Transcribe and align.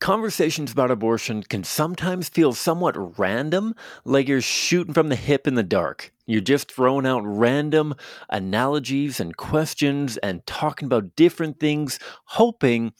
Conversations 0.00 0.72
about 0.72 0.90
abortion 0.90 1.42
can 1.42 1.62
sometimes 1.62 2.30
feel 2.30 2.54
somewhat 2.54 3.18
random, 3.18 3.74
like 4.06 4.28
you're 4.28 4.40
shooting 4.40 4.94
from 4.94 5.10
the 5.10 5.16
hip 5.16 5.46
in 5.46 5.56
the 5.56 5.62
dark. 5.62 6.10
You're 6.24 6.40
just 6.40 6.72
throwing 6.72 7.06
out 7.06 7.20
random 7.22 7.94
analogies 8.30 9.20
and 9.20 9.36
questions 9.36 10.16
and 10.16 10.46
talking 10.46 10.86
about 10.86 11.16
different 11.16 11.60
things, 11.60 11.98
hoping 12.24 12.94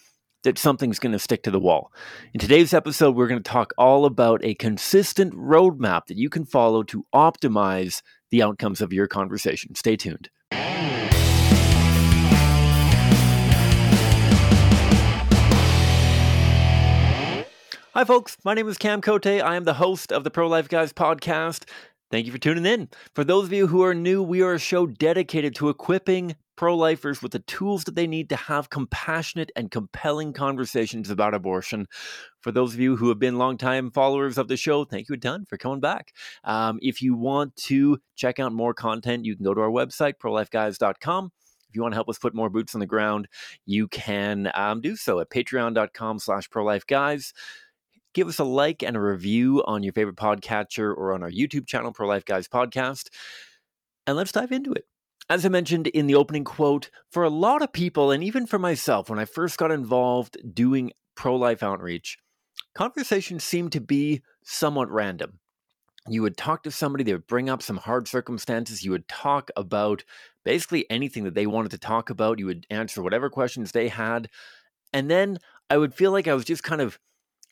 that 0.44 0.58
something's 0.58 0.98
going 0.98 1.12
to 1.12 1.18
stick 1.18 1.42
to 1.44 1.50
the 1.50 1.58
wall. 1.58 1.90
In 2.34 2.40
today's 2.40 2.74
episode, 2.74 3.17
we're 3.17 3.29
going 3.29 3.43
to 3.43 3.51
talk 3.51 3.73
all 3.79 4.05
about 4.05 4.45
a 4.45 4.55
consistent 4.55 5.32
roadmap 5.32 6.05
that 6.09 6.19
you 6.19 6.29
can 6.29 6.45
follow 6.45 6.82
to 6.82 7.07
optimize 7.14 8.03
the 8.30 8.43
outcomes 8.43 8.82
of 8.82 8.93
your 8.93 9.07
conversation. 9.07 9.75
Stay 9.75 9.96
tuned. 9.96 10.29
Hi, 17.93 18.04
folks. 18.04 18.36
My 18.45 18.54
name 18.54 18.68
is 18.68 18.79
Cam 18.79 19.00
Cote. 19.00 19.26
I 19.26 19.57
am 19.57 19.64
the 19.64 19.75
host 19.75 20.12
of 20.12 20.22
the 20.22 20.30
Pro 20.30 20.46
Life 20.46 20.68
Guys 20.68 20.93
podcast. 20.93 21.68
Thank 22.08 22.25
you 22.25 22.30
for 22.30 22.39
tuning 22.39 22.64
in. 22.64 22.89
For 23.16 23.25
those 23.25 23.46
of 23.46 23.53
you 23.53 23.66
who 23.66 23.82
are 23.82 23.94
new, 23.94 24.22
we 24.22 24.43
are 24.43 24.54
a 24.54 24.61
show 24.61 24.86
dedicated 24.86 25.57
to 25.57 25.71
equipping 25.71 26.36
pro 26.54 26.76
lifers 26.76 27.21
with 27.21 27.32
the 27.32 27.40
tools 27.40 27.82
that 27.82 27.96
they 27.96 28.07
need 28.07 28.29
to 28.29 28.36
have 28.36 28.71
compassionate 28.71 29.50
and 29.57 29.72
compelling 29.72 30.32
conversations 30.32 31.11
about 31.11 31.35
abortion. 31.35 31.89
For 32.42 32.53
those 32.53 32.75
of 32.75 32.78
you 32.78 32.94
who 32.94 33.08
have 33.08 33.19
been 33.19 33.39
longtime 33.39 33.91
followers 33.91 34.38
of 34.38 34.47
the 34.47 34.56
show, 34.56 34.84
thank 34.84 35.08
you 35.08 35.16
a 35.16 35.19
ton 35.19 35.44
for 35.44 35.56
coming 35.56 35.80
back. 35.80 36.12
Um, 36.44 36.78
if 36.83 37.02
you 37.02 37.16
want 37.16 37.56
to 37.56 37.98
check 38.14 38.38
out 38.38 38.52
more 38.52 38.72
content, 38.72 39.25
you 39.25 39.34
can 39.34 39.44
go 39.44 39.52
to 39.52 39.62
our 39.62 39.69
website, 39.69 40.14
prolifeguys.com 40.22 41.33
if 41.69 41.77
you 41.77 41.83
want 41.83 41.92
to 41.92 41.97
help 41.97 42.08
us 42.08 42.19
put 42.19 42.34
more 42.34 42.50
boots 42.50 42.75
on 42.75 42.80
the 42.80 42.86
ground, 42.86 43.28
you 43.64 43.86
can 43.86 44.50
um, 44.55 44.80
do 44.80 44.97
so 44.97 45.20
at 45.20 45.30
patreon.com 45.30 46.19
slash 46.19 46.48
prolifeguys 46.50 47.33
give 48.14 48.28
us 48.28 48.39
a 48.39 48.45
like 48.45 48.83
and 48.83 48.97
a 48.97 49.00
review 49.00 49.62
on 49.67 49.83
your 49.83 49.92
favorite 49.92 50.17
podcatcher 50.17 50.94
or 50.97 51.12
on 51.12 51.22
our 51.22 51.30
YouTube 51.30 51.66
channel, 51.66 51.92
Pro 51.92 52.08
Life 52.08 52.25
Guys 52.25 52.48
Podcast. 52.48 53.08
And 54.06 54.17
let's 54.17 54.33
dive 54.33 54.52
into 54.52 54.72
it. 54.72 54.86
As 55.28 55.47
I 55.47 55.48
mentioned 55.48 55.86
in 55.86 56.06
the 56.08 56.17
opening 56.17 56.44
quote, 56.44 56.91
for 57.11 57.22
a 57.22 57.30
lot 57.30 57.62
of 57.62 57.72
people, 57.72 58.11
and 58.11 58.25
even 58.25 58.47
for 58.47 58.58
myself, 58.58 59.08
when 59.08 59.20
I 59.20 59.25
first 59.25 59.58
got 59.58 59.70
involved 59.70 60.36
doing 60.55 60.92
pro 61.14 61.36
life 61.36 61.62
outreach, 61.62 62.19
conversations 62.75 63.44
seemed 63.44 63.72
to 63.72 63.80
be 63.80 64.22
somewhat 64.45 64.91
random. 64.91 65.39
You 66.08 66.22
would 66.22 66.36
talk 66.36 66.64
to 66.64 66.70
somebody, 66.70 67.05
they 67.05 67.12
would 67.12 67.28
bring 67.28 67.48
up 67.48 67.62
some 67.62 67.77
hard 67.77 68.08
circumstances. 68.08 68.83
You 68.83 68.91
would 68.91 69.06
talk 69.06 69.50
about 69.56 70.02
basically 70.45 70.91
anything 70.91 71.24
that 71.24 71.34
they 71.34 71.47
wanted 71.47 71.70
to 71.72 71.78
talk 71.78 72.11
about. 72.11 72.39
You 72.39 72.47
would 72.47 72.67
answer 72.70 73.02
whatever 73.02 73.30
questions 73.30 73.70
they 73.70 73.89
had. 73.89 74.28
And 74.92 75.08
then 75.08 75.39
I 75.69 75.77
would 75.77 75.95
feel 75.95 76.11
like 76.11 76.27
I 76.27 76.34
was 76.34 76.45
just 76.45 76.64
kind 76.64 76.80
of 76.80 76.98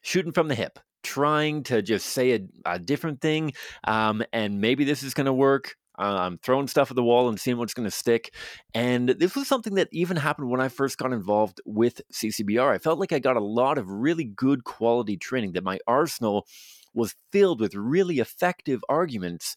shooting 0.09 0.33
from 0.33 0.49
the 0.49 0.55
hip, 0.55 0.79
trying 1.03 1.63
to 1.65 1.83
just 1.83 2.07
say 2.07 2.33
a, 2.33 2.41
a 2.65 2.79
different 2.79 3.21
thing. 3.21 3.53
Um, 3.85 4.25
and 4.33 4.61
maybe 4.61 4.85
this 4.85 5.03
is 5.03 5.13
going 5.13 5.27
to 5.27 5.33
work. 5.33 5.77
Uh, 5.99 6.17
I'm 6.21 6.39
throwing 6.39 6.69
stuff 6.69 6.91
at 6.91 6.97
the 6.97 7.03
wall 7.03 7.29
and 7.29 7.39
seeing 7.39 7.59
what's 7.59 7.75
going 7.75 7.89
to 7.89 7.95
stick. 7.95 8.33
And 8.73 9.11
this 9.11 9.35
was 9.35 9.49
something 9.49 9.75
that 9.75 9.89
even 9.93 10.17
happened 10.17 10.49
when 10.49 10.61
I 10.61 10.69
first 10.69 10.97
got 10.97 11.13
involved 11.13 11.61
with 11.67 12.01
CCBR. 12.13 12.73
I 12.73 12.79
felt 12.79 12.99
like 12.99 13.13
I 13.13 13.19
got 13.19 13.37
a 13.37 13.45
lot 13.45 13.77
of 13.79 13.91
really 13.91 14.25
good 14.25 14.65
quality 14.65 15.17
training, 15.17 15.53
that 15.53 15.65
my 15.65 15.79
arsenal 15.87 16.47
was 16.95 17.15
filled 17.31 17.61
with 17.61 17.75
really 17.75 18.19
effective 18.19 18.83
arguments, 18.89 19.57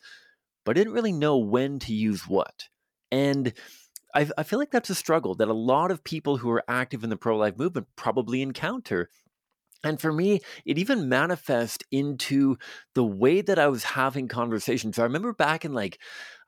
but 0.66 0.76
I 0.76 0.80
didn't 0.82 0.94
really 0.94 1.14
know 1.14 1.38
when 1.38 1.80
to 1.80 1.94
use 1.94 2.28
what. 2.28 2.68
And 3.12 3.54
I, 4.14 4.28
I 4.38 4.44
feel 4.44 4.60
like 4.60 4.72
that's 4.72 4.90
a 4.90 4.96
struggle 4.96 5.36
that 5.36 5.48
a 5.48 5.54
lot 5.54 5.92
of 5.92 6.04
people 6.04 6.38
who 6.38 6.50
are 6.50 6.64
active 6.68 7.04
in 7.04 7.10
the 7.10 7.18
pro 7.18 7.38
life 7.38 7.58
movement 7.58 7.88
probably 7.96 8.42
encounter 8.42 9.10
and 9.84 10.00
for 10.00 10.14
me, 10.14 10.42
it 10.66 10.78
even 10.78 11.10
manifests 11.10 11.84
into 11.92 12.58
the 12.94 13.04
way 13.04 13.42
that 13.42 13.58
I 13.58 13.68
was 13.68 13.84
having 13.84 14.28
conversations. 14.28 15.00
I 15.00 15.04
remember 15.04 15.34
back 15.34 15.66
in 15.66 15.74
like, 15.74 16.00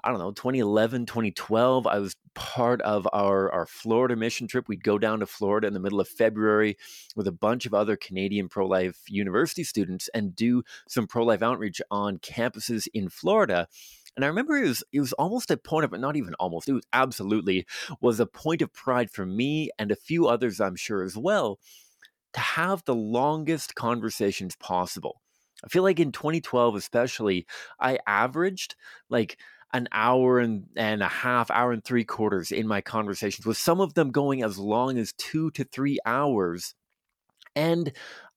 I 0.03 0.09
don't 0.09 0.19
know, 0.19 0.31
2011, 0.31 1.05
2012, 1.05 1.87
I 1.87 1.97
was 1.97 2.15
part 2.35 2.81
of 2.81 3.07
our, 3.13 3.51
our 3.51 3.65
Florida 3.65 4.15
mission 4.15 4.47
trip. 4.47 4.67
We'd 4.67 4.83
go 4.83 4.99
down 4.99 5.21
to 5.21 5.25
Florida 5.25 5.65
in 5.67 5.73
the 5.73 5.79
middle 5.79 6.01
of 6.01 6.07
February 6.07 6.77
with 7.15 7.27
a 7.27 7.31
bunch 7.31 7.65
of 7.65 7.73
other 7.73 7.95
Canadian 7.95 8.49
pro 8.49 8.67
life 8.67 8.99
university 9.07 9.63
students 9.63 10.09
and 10.13 10.35
do 10.35 10.63
some 10.87 11.07
pro 11.07 11.23
life 11.23 11.41
outreach 11.41 11.81
on 11.89 12.19
campuses 12.19 12.87
in 12.93 13.09
Florida. 13.09 13.67
And 14.15 14.23
I 14.23 14.27
remember 14.27 14.57
it 14.57 14.67
was 14.67 14.83
it 14.91 14.99
was 14.99 15.13
almost 15.13 15.49
a 15.49 15.57
point 15.57 15.85
of 15.85 15.99
not 15.99 16.15
even 16.15 16.35
almost, 16.35 16.69
it 16.69 16.73
was 16.73 16.85
absolutely 16.93 17.65
was 17.99 18.19
a 18.19 18.27
point 18.27 18.61
of 18.61 18.71
pride 18.71 19.09
for 19.09 19.25
me 19.25 19.71
and 19.79 19.89
a 19.91 19.95
few 19.95 20.27
others, 20.27 20.61
I'm 20.61 20.75
sure, 20.75 21.03
as 21.03 21.17
well 21.17 21.59
to 22.33 22.39
have 22.39 22.83
the 22.85 22.95
longest 22.95 23.75
conversations 23.75 24.55
possible. 24.57 25.21
I 25.63 25.67
feel 25.69 25.83
like 25.83 25.99
in 25.99 26.11
2012, 26.11 26.75
especially, 26.75 27.45
I 27.79 27.99
averaged 28.05 28.75
like 29.09 29.37
an 29.73 29.87
hour 29.91 30.39
and, 30.39 30.65
and 30.75 31.01
a 31.01 31.07
half, 31.07 31.49
hour 31.49 31.71
and 31.71 31.83
three 31.83 32.03
quarters 32.03 32.51
in 32.51 32.67
my 32.67 32.81
conversations, 32.81 33.45
with 33.45 33.57
some 33.57 33.81
of 33.81 33.93
them 33.95 34.11
going 34.11 34.43
as 34.43 34.59
long 34.59 34.97
as 34.97 35.13
two 35.13 35.49
to 35.51 35.63
three 35.63 35.97
hours. 36.05 36.75
And 37.55 37.91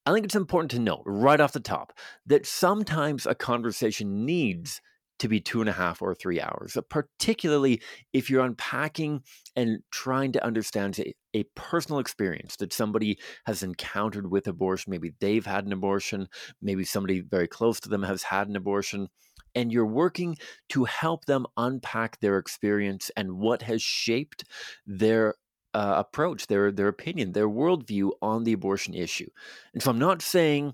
I 0.06 0.12
think 0.12 0.24
it's 0.24 0.36
important 0.36 0.70
to 0.72 0.78
note 0.78 1.02
right 1.04 1.40
off 1.40 1.52
the 1.52 1.60
top 1.60 1.92
that 2.26 2.46
sometimes 2.46 3.26
a 3.26 3.34
conversation 3.34 4.24
needs 4.24 4.80
to 5.18 5.28
be 5.28 5.40
two 5.40 5.60
and 5.60 5.68
a 5.68 5.72
half 5.72 6.02
or 6.02 6.14
three 6.14 6.40
hours, 6.40 6.76
particularly 6.88 7.80
if 8.12 8.28
you're 8.28 8.44
unpacking 8.44 9.22
and 9.54 9.78
trying 9.90 10.32
to 10.32 10.44
understand 10.44 10.98
a, 10.98 11.14
a, 11.34 11.44
personal 11.54 11.98
experience 11.98 12.56
that 12.56 12.72
somebody 12.72 13.18
has 13.46 13.62
encountered 13.62 14.30
with 14.30 14.46
abortion. 14.46 14.90
Maybe 14.90 15.12
they've 15.20 15.46
had 15.46 15.64
an 15.66 15.72
abortion, 15.72 16.28
maybe 16.60 16.84
somebody 16.84 17.20
very 17.20 17.48
close 17.48 17.80
to 17.80 17.88
them 17.88 18.02
has 18.02 18.22
had 18.22 18.48
an 18.48 18.56
abortion. 18.56 19.08
And 19.54 19.72
you're 19.72 19.86
working 19.86 20.36
to 20.70 20.84
help 20.84 21.24
them 21.24 21.46
unpack 21.56 22.20
their 22.20 22.36
experience 22.36 23.10
and 23.16 23.38
what 23.38 23.62
has 23.62 23.80
shaped 23.80 24.44
their 24.86 25.34
uh, 25.72 25.94
approach, 25.98 26.46
their 26.46 26.72
their 26.72 26.88
opinion, 26.88 27.32
their 27.32 27.48
worldview 27.48 28.10
on 28.22 28.44
the 28.44 28.54
abortion 28.54 28.94
issue. 28.94 29.28
And 29.74 29.82
so 29.82 29.90
I'm 29.90 29.98
not 29.98 30.22
saying 30.22 30.72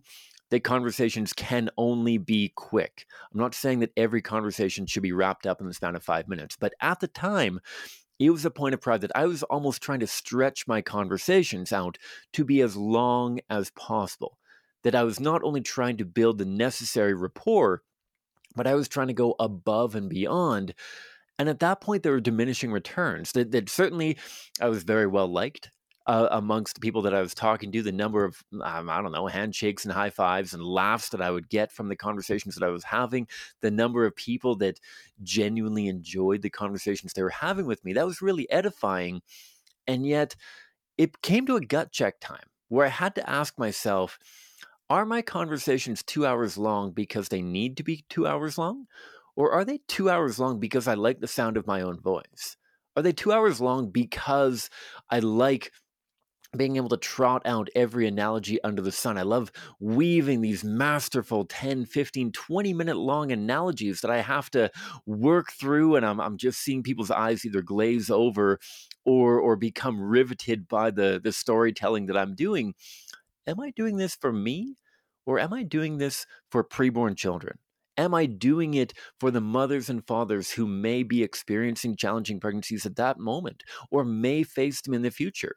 that 0.53 0.65
conversations 0.65 1.33
can 1.33 1.71
only 1.79 2.19
be 2.19 2.53
quick. 2.55 3.07
I'm 3.33 3.41
not 3.41 3.55
saying 3.55 3.79
that 3.79 3.93
every 3.97 4.21
conversation 4.21 4.85
should 4.85 5.03
be 5.03 5.13
wrapped 5.13 5.47
up 5.47 5.63
in 5.63 5.67
the 5.67 5.73
span 5.73 5.97
of 5.97 6.03
five 6.05 6.29
minutes, 6.29 6.59
but 6.61 6.75
at 6.83 7.01
the 7.01 7.09
time, 7.09 7.59
it 8.19 8.29
was 8.29 8.45
a 8.45 8.51
point 8.51 8.75
of 8.75 8.81
pride 8.83 9.01
that 9.01 9.17
I 9.17 9.25
was 9.25 9.43
almost 9.45 9.81
trying 9.81 10.01
to 10.01 10.07
stretch 10.07 10.69
my 10.69 10.83
conversations 10.83 11.73
out 11.73 11.97
to 12.35 12.45
be 12.45 12.61
as 12.61 12.77
long 12.77 13.41
as 13.49 13.71
possible. 13.71 14.37
That 14.83 14.95
I 14.95 15.05
was 15.05 15.19
not 15.19 15.43
only 15.43 15.63
trying 15.63 15.97
to 15.97 16.05
build 16.05 16.37
the 16.37 16.45
necessary 16.45 17.15
rapport, 17.15 17.81
but 18.55 18.67
I 18.67 18.75
was 18.75 18.89
trying 18.89 19.09
to 19.09 19.15
go 19.15 19.35
above 19.41 19.95
and 19.95 20.11
beyond. 20.11 20.75
And 21.39 21.49
at 21.49 21.61
that 21.61 21.81
point, 21.81 22.03
there 22.03 22.13
were 22.13 22.21
diminishing 22.21 22.73
returns. 22.73 23.33
That, 23.33 23.53
that 23.53 23.71
certainly 23.71 24.19
I 24.61 24.69
was 24.69 24.83
very 24.83 25.07
well 25.07 25.29
liked 25.29 25.71
uh, 26.07 26.29
amongst 26.33 26.75
the 26.75 26.81
people 26.81 27.03
that 27.03 27.15
I 27.15 27.21
was 27.21 27.35
talking 27.35 27.71
to, 27.73 27.83
the 27.83 27.93
number 27.93 28.25
of, 28.25 28.43
um, 28.63 28.91
I 28.91 29.01
don't 29.01 29.13
know, 29.13 29.27
handshakes 29.27 29.85
and 29.85 29.93
high 29.93 30.11
fives 30.11 30.53
and 30.53 30.63
laughs 30.63 31.11
that 31.11 31.23
I 31.23 31.31
would 31.31 31.49
get 31.49 31.71
from 31.71 31.89
the 31.89 31.97
conversations 31.97 32.55
that 32.57 32.67
I 32.67 32.71
was 32.71 32.85
having, 32.85 33.29
the 33.61 33.71
number 33.71 34.05
of 34.05 34.17
people 34.17 34.57
that 34.57 34.81
genuinely 35.23 35.87
enjoyed 35.89 36.43
the 36.43 36.51
conversations 36.51 37.13
they 37.13 37.23
were 37.23 37.31
having 37.31 37.67
with 37.67 37.85
me, 37.85 37.93
that 37.93 38.07
was 38.07 38.23
really 38.23 38.51
edifying. 38.51 39.23
And 39.87 40.07
yet, 40.07 40.35
it 40.99 41.23
came 41.23 41.47
to 41.47 41.57
a 41.57 41.61
gut 41.65 41.93
check 41.93 42.21
time 42.21 42.47
where 42.69 42.87
I 42.87 42.91
had 42.91 43.15
to 43.17 43.31
ask 43.31 43.59
myself, 43.59 44.19
are 44.91 45.07
my 45.07 45.23
conversations 45.23 46.03
two 46.03 46.27
hours 46.27 46.59
long 46.59 46.91
because 46.91 47.29
they 47.29 47.43
need 47.43 47.77
to 47.77 47.83
be 47.83 48.05
two 48.09 48.27
hours 48.27 48.59
long? 48.59 48.87
Or 49.37 49.53
are 49.53 49.65
they 49.65 49.79
two 49.89 50.11
hours 50.11 50.39
long 50.39 50.61
because 50.61 50.87
I 50.87 50.95
like 50.95 51.21
the 51.21 51.27
sound 51.27 51.57
of 51.57 51.67
my 51.67 51.81
own 51.81 51.99
voice? 51.99 52.57
Are 52.97 53.03
they 53.03 53.13
two 53.13 53.33
hours 53.33 53.61
long 53.61 53.91
because 53.91 54.69
I 55.09 55.21
like 55.21 55.73
being 56.57 56.77
able 56.77 56.91
to 56.91 56.97
trot 56.99 57.43
out 57.47 57.71
every 57.75 58.07
analogy 58.07 58.63
under 58.63 58.83
the 58.83 58.93
sun. 58.93 59.17
I 59.17 59.23
love 59.23 59.51
weaving 59.81 60.43
these 60.43 60.63
masterful 60.63 61.47
10, 61.47 61.87
15, 61.87 62.31
20 62.33 62.75
minute 62.75 62.97
long 62.97 63.33
analogies 63.33 64.01
that 64.03 64.11
I 64.11 64.21
have 64.21 64.51
to 64.51 64.71
work 65.07 65.53
through 65.53 65.97
and 65.97 66.05
I'm, 66.05 66.21
I'm 66.21 66.37
just 66.37 66.61
seeing 66.61 66.83
people's 66.83 67.11
eyes 67.11 67.45
either 67.45 67.63
glaze 67.63 68.11
over 68.11 68.59
or 69.05 69.39
or 69.41 69.57
become 69.57 70.01
riveted 70.01 70.69
by 70.69 70.91
the 70.91 71.21
the 71.23 71.33
storytelling 71.33 72.07
that 72.07 72.17
I'm 72.17 72.35
doing. 72.35 72.75
Am 73.47 73.61
I 73.61 73.71
doing 73.71 73.97
this 73.97 74.15
for 74.17 74.33
me 74.33 74.77
or 75.27 75.39
am 75.39 75.53
I 75.53 75.63
doing 75.63 75.99
this 75.99 76.27
for 76.51 76.65
preborn 76.65 77.17
children? 77.17 77.59
Am 77.97 78.15
I 78.15 78.27
doing 78.27 78.75
it 78.75 78.95
for 79.21 79.31
the 79.31 79.41
mothers 79.41 79.89
and 79.89 80.07
fathers 80.07 80.53
who 80.53 80.67
may 80.67 81.03
be 81.03 81.23
experiencing 81.23 81.97
challenging 81.97 82.41
pregnancies 82.41 82.87
at 82.87 82.97
that 82.97 83.19
moment 83.19 83.63
or 83.91 84.05
may 84.05 84.43
face 84.43 84.81
them 84.81 84.95
in 84.95 85.03
the 85.03 85.11
future? 85.11 85.57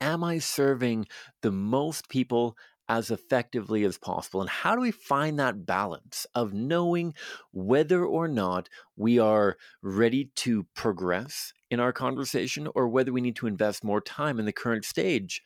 Am 0.00 0.24
I 0.24 0.38
serving 0.38 1.06
the 1.42 1.52
most 1.52 2.08
people 2.08 2.56
as 2.88 3.10
effectively 3.10 3.84
as 3.84 3.98
possible? 3.98 4.40
And 4.40 4.50
how 4.50 4.74
do 4.74 4.80
we 4.80 4.90
find 4.90 5.38
that 5.38 5.66
balance 5.66 6.26
of 6.34 6.52
knowing 6.52 7.14
whether 7.52 8.04
or 8.04 8.28
not 8.28 8.68
we 8.96 9.18
are 9.18 9.56
ready 9.82 10.30
to 10.36 10.66
progress 10.74 11.52
in 11.70 11.80
our 11.80 11.92
conversation 11.92 12.68
or 12.74 12.88
whether 12.88 13.12
we 13.12 13.20
need 13.20 13.36
to 13.36 13.46
invest 13.46 13.82
more 13.82 14.00
time 14.00 14.38
in 14.38 14.44
the 14.44 14.52
current 14.52 14.84
stage? 14.84 15.42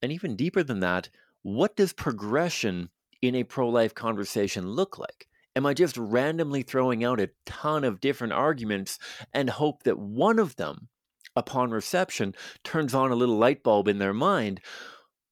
And 0.00 0.12
even 0.12 0.36
deeper 0.36 0.62
than 0.62 0.80
that, 0.80 1.08
what 1.42 1.76
does 1.76 1.92
progression 1.92 2.90
in 3.20 3.34
a 3.34 3.44
pro 3.44 3.68
life 3.68 3.94
conversation 3.94 4.68
look 4.68 4.98
like? 4.98 5.28
Am 5.54 5.66
I 5.66 5.74
just 5.74 5.96
randomly 5.96 6.62
throwing 6.62 7.04
out 7.04 7.20
a 7.20 7.30
ton 7.44 7.84
of 7.84 8.00
different 8.00 8.32
arguments 8.32 8.98
and 9.34 9.50
hope 9.50 9.82
that 9.82 9.98
one 9.98 10.38
of 10.38 10.56
them, 10.56 10.88
upon 11.36 11.70
reception, 11.70 12.34
turns 12.64 12.94
on 12.94 13.10
a 13.10 13.16
little 13.16 13.36
light 13.36 13.62
bulb 13.62 13.88
in 13.88 13.98
their 13.98 14.12
mind? 14.12 14.60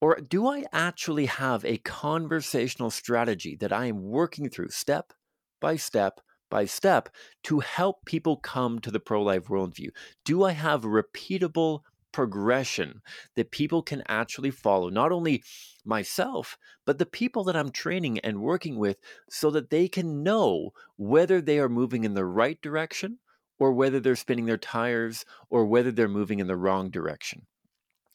Or 0.01 0.17
do 0.17 0.47
I 0.47 0.65
actually 0.73 1.27
have 1.27 1.65
a 1.65 1.79
conversational 1.79 2.91
strategy 2.91 3.57
that 3.57 3.73
I 3.73 3.87
am 3.87 4.03
working 4.03 4.49
through 4.49 4.71
step 4.71 5.13
by 5.61 5.77
step 5.77 6.21
by 6.51 6.65
step 6.65 7.11
to 7.45 7.61
help 7.61 8.05
people 8.05 8.37
come 8.37 8.79
to 8.81 8.91
the 8.91 9.01
pro 9.01 9.23
life 9.23 9.45
worldview? 9.45 9.91
Do 10.25 10.45
I 10.45 10.53
have 10.53 10.83
repeatable 10.83 11.81
progression 12.13 13.03
that 13.37 13.51
people 13.53 13.83
can 13.83 14.03
actually 14.09 14.51
follow, 14.51 14.89
not 14.89 15.13
only 15.13 15.45
myself, 15.85 16.59
but 16.85 16.99
the 16.99 17.07
people 17.07 17.45
that 17.45 17.57
I'm 17.57 17.71
training 17.71 18.19
and 18.21 18.41
working 18.41 18.79
with, 18.79 18.99
so 19.29 19.51
that 19.51 19.71
they 19.71 19.87
can 19.87 20.23
know 20.23 20.71
whether 20.97 21.41
they 21.41 21.59
are 21.59 21.69
moving 21.69 22.05
in 22.05 22.15
the 22.15 22.25
right 22.25 22.61
direction 22.61 23.19
or 23.61 23.73
whether 23.73 24.01
they're 24.01 24.17
spinning 24.17 24.47
their 24.47 24.57
tires 24.57 25.25
or 25.51 25.67
whether 25.67 25.93
they're 25.93 26.09
moving 26.09 26.41
in 26.41 26.49
the 26.49 26.57
wrong 26.57 26.91
direction. 26.91 27.47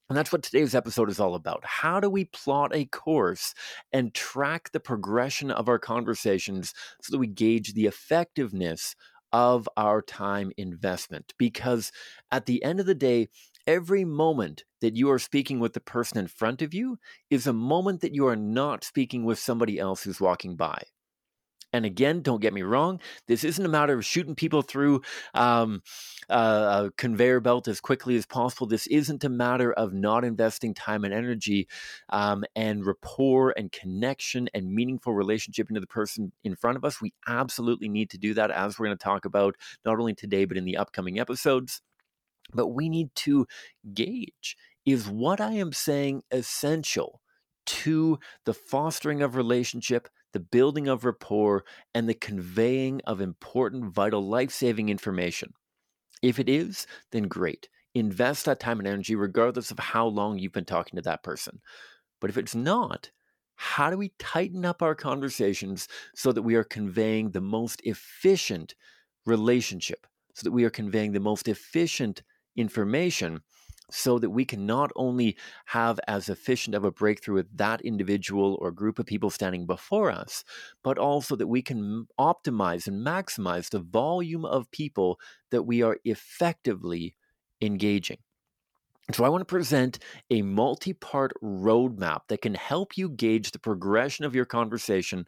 And 0.09 0.17
that's 0.17 0.31
what 0.31 0.43
today's 0.43 0.75
episode 0.75 1.09
is 1.09 1.19
all 1.19 1.33
about. 1.33 1.63
How 1.63 1.99
do 1.99 2.09
we 2.09 2.25
plot 2.25 2.75
a 2.75 2.85
course 2.85 3.53
and 3.91 4.13
track 4.13 4.71
the 4.71 4.79
progression 4.79 5.49
of 5.49 5.67
our 5.67 5.79
conversations 5.79 6.73
so 7.01 7.11
that 7.11 7.17
we 7.19 7.27
gauge 7.27 7.73
the 7.73 7.85
effectiveness 7.85 8.95
of 9.31 9.67
our 9.77 10.01
time 10.01 10.51
investment? 10.57 11.33
Because 11.39 11.91
at 12.31 12.45
the 12.45 12.63
end 12.63 12.79
of 12.79 12.85
the 12.85 12.93
day, 12.93 13.29
every 13.65 14.05
moment 14.05 14.63
that 14.81 14.95
you 14.95 15.09
are 15.09 15.17
speaking 15.17 15.59
with 15.59 15.73
the 15.73 15.79
person 15.79 16.19
in 16.19 16.27
front 16.27 16.61
of 16.61 16.71
you 16.71 16.99
is 17.31 17.47
a 17.47 17.53
moment 17.53 18.01
that 18.01 18.13
you 18.13 18.27
are 18.27 18.35
not 18.35 18.83
speaking 18.83 19.25
with 19.25 19.39
somebody 19.39 19.79
else 19.79 20.03
who's 20.03 20.21
walking 20.21 20.55
by. 20.55 20.83
And 21.73 21.85
again, 21.85 22.21
don't 22.21 22.41
get 22.41 22.53
me 22.53 22.61
wrong, 22.61 23.01
this 23.27 23.43
isn't 23.43 23.65
a 23.65 23.69
matter 23.69 23.93
of 23.93 24.05
shooting 24.05 24.35
people 24.35 24.61
through 24.61 25.01
um, 25.33 25.81
a 26.29 26.89
conveyor 26.97 27.41
belt 27.41 27.67
as 27.67 27.81
quickly 27.81 28.15
as 28.15 28.25
possible. 28.25 28.65
This 28.65 28.87
isn't 28.87 29.25
a 29.25 29.29
matter 29.29 29.73
of 29.73 29.93
not 29.93 30.23
investing 30.23 30.73
time 30.73 31.03
and 31.03 31.13
energy 31.13 31.67
um, 32.09 32.45
and 32.55 32.85
rapport 32.85 33.53
and 33.57 33.71
connection 33.71 34.47
and 34.53 34.73
meaningful 34.73 35.13
relationship 35.13 35.69
into 35.69 35.81
the 35.81 35.87
person 35.87 36.31
in 36.45 36.55
front 36.55 36.77
of 36.77 36.85
us. 36.85 37.01
We 37.01 37.13
absolutely 37.27 37.89
need 37.89 38.09
to 38.11 38.17
do 38.17 38.33
that, 38.35 38.51
as 38.51 38.79
we're 38.79 38.85
going 38.87 38.97
to 38.97 39.03
talk 39.03 39.25
about 39.25 39.55
not 39.83 39.99
only 39.99 40.13
today, 40.13 40.45
but 40.45 40.57
in 40.57 40.65
the 40.65 40.77
upcoming 40.77 41.19
episodes. 41.19 41.81
But 42.53 42.67
we 42.67 42.89
need 42.89 43.13
to 43.15 43.47
gauge 43.93 44.55
is 44.85 45.09
what 45.09 45.41
I 45.41 45.53
am 45.53 45.73
saying 45.73 46.21
essential 46.31 47.21
to 47.65 48.19
the 48.45 48.53
fostering 48.53 49.23
of 49.23 49.35
relationship, 49.35 50.07
the 50.35 50.39
building 50.41 50.89
of 50.89 51.05
rapport, 51.05 51.63
and 51.93 52.09
the 52.09 52.13
conveying 52.13 52.99
of 53.07 53.21
important, 53.21 53.85
vital, 53.85 54.21
life 54.27 54.51
saving 54.51 54.89
information. 54.89 55.53
If 56.21 56.39
it 56.39 56.49
is, 56.49 56.87
then 57.13 57.29
great. 57.29 57.69
Invest 57.93 58.43
that 58.43 58.59
time 58.59 58.79
and 58.79 58.87
energy, 58.87 59.15
regardless 59.15 59.71
of 59.71 59.79
how 59.79 60.07
long 60.07 60.37
you've 60.37 60.51
been 60.51 60.65
talking 60.65 60.97
to 60.97 61.01
that 61.03 61.23
person. 61.23 61.61
But 62.19 62.29
if 62.29 62.37
it's 62.37 62.53
not, 62.53 63.11
how 63.55 63.89
do 63.89 63.97
we 63.97 64.11
tighten 64.19 64.65
up 64.65 64.81
our 64.81 64.93
conversations 64.93 65.87
so 66.13 66.33
that 66.33 66.41
we 66.41 66.55
are 66.55 66.65
conveying 66.65 67.31
the 67.31 67.39
most 67.39 67.79
efficient 67.85 68.75
relationship, 69.25 70.05
so 70.33 70.43
that 70.43 70.51
we 70.51 70.65
are 70.65 70.69
conveying 70.69 71.13
the 71.13 71.21
most 71.21 71.47
efficient 71.47 72.23
information 72.57 73.39
so 73.91 74.19
that 74.19 74.29
we 74.29 74.45
can 74.45 74.65
not 74.65 74.91
only 74.95 75.37
have 75.65 75.99
as 76.07 76.29
efficient 76.29 76.75
of 76.75 76.83
a 76.83 76.91
breakthrough 76.91 77.35
with 77.35 77.57
that 77.57 77.81
individual 77.81 78.57
or 78.61 78.71
group 78.71 78.99
of 78.99 79.05
people 79.05 79.29
standing 79.29 79.65
before 79.65 80.11
us, 80.11 80.43
but 80.83 80.97
also 80.97 81.35
that 81.35 81.47
we 81.47 81.61
can 81.61 82.07
optimize 82.19 82.87
and 82.87 83.05
maximize 83.05 83.69
the 83.69 83.79
volume 83.79 84.45
of 84.45 84.71
people 84.71 85.19
that 85.51 85.63
we 85.63 85.81
are 85.81 85.97
effectively 86.03 87.15
engaging. 87.61 88.17
So, 89.13 89.23
I 89.23 89.29
want 89.29 89.41
to 89.41 89.45
present 89.45 89.99
a 90.31 90.41
multi 90.41 90.91
part 90.91 91.31
roadmap 91.43 92.21
that 92.27 92.41
can 92.41 92.55
help 92.55 92.97
you 92.97 93.07
gauge 93.07 93.51
the 93.51 93.59
progression 93.59 94.25
of 94.25 94.33
your 94.33 94.45
conversation 94.45 95.27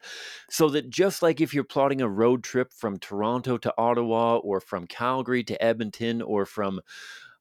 so 0.49 0.67
that 0.69 0.89
just 0.89 1.21
like 1.21 1.41
if 1.41 1.53
you're 1.53 1.63
plotting 1.63 2.01
a 2.01 2.09
road 2.09 2.43
trip 2.43 2.73
from 2.73 2.97
Toronto 2.97 3.55
to 3.59 3.71
Ottawa 3.77 4.37
or 4.37 4.59
from 4.59 4.87
Calgary 4.87 5.43
to 5.43 5.63
Edmonton 5.63 6.23
or 6.23 6.47
from 6.47 6.81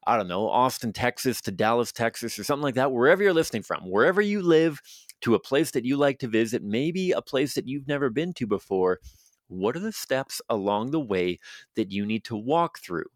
I 0.07 0.17
don't 0.17 0.29
know, 0.29 0.49
Austin, 0.49 0.93
Texas 0.93 1.41
to 1.43 1.51
Dallas, 1.51 1.93
Texas, 1.93 2.39
or 2.39 2.45
something 2.45 2.63
like 2.63 2.77
that, 2.77 2.93
wherever 2.93 3.23
you're 3.23 3.35
listening 3.35 3.63
from, 3.63 3.91
wherever 3.91 4.21
you 4.21 4.41
live, 4.43 4.81
to 5.23 5.35
a 5.35 5.41
place 5.41 5.71
that 5.73 5.85
you 5.85 5.97
like 5.97 6.19
to 6.21 6.29
visit, 6.29 6.63
maybe 6.63 7.11
a 7.11 7.23
place 7.23 7.55
that 7.55 7.67
you've 7.67 7.89
never 7.89 8.11
been 8.11 8.33
to 8.35 8.47
before, 8.47 9.01
what 9.49 9.77
are 9.77 9.81
the 9.81 9.93
steps 9.93 10.41
along 10.49 10.91
the 10.91 11.01
way 11.01 11.39
that 11.75 11.91
you 11.91 12.05
need 12.05 12.25
to 12.25 12.37
walk 12.37 12.79
through? 12.79 13.07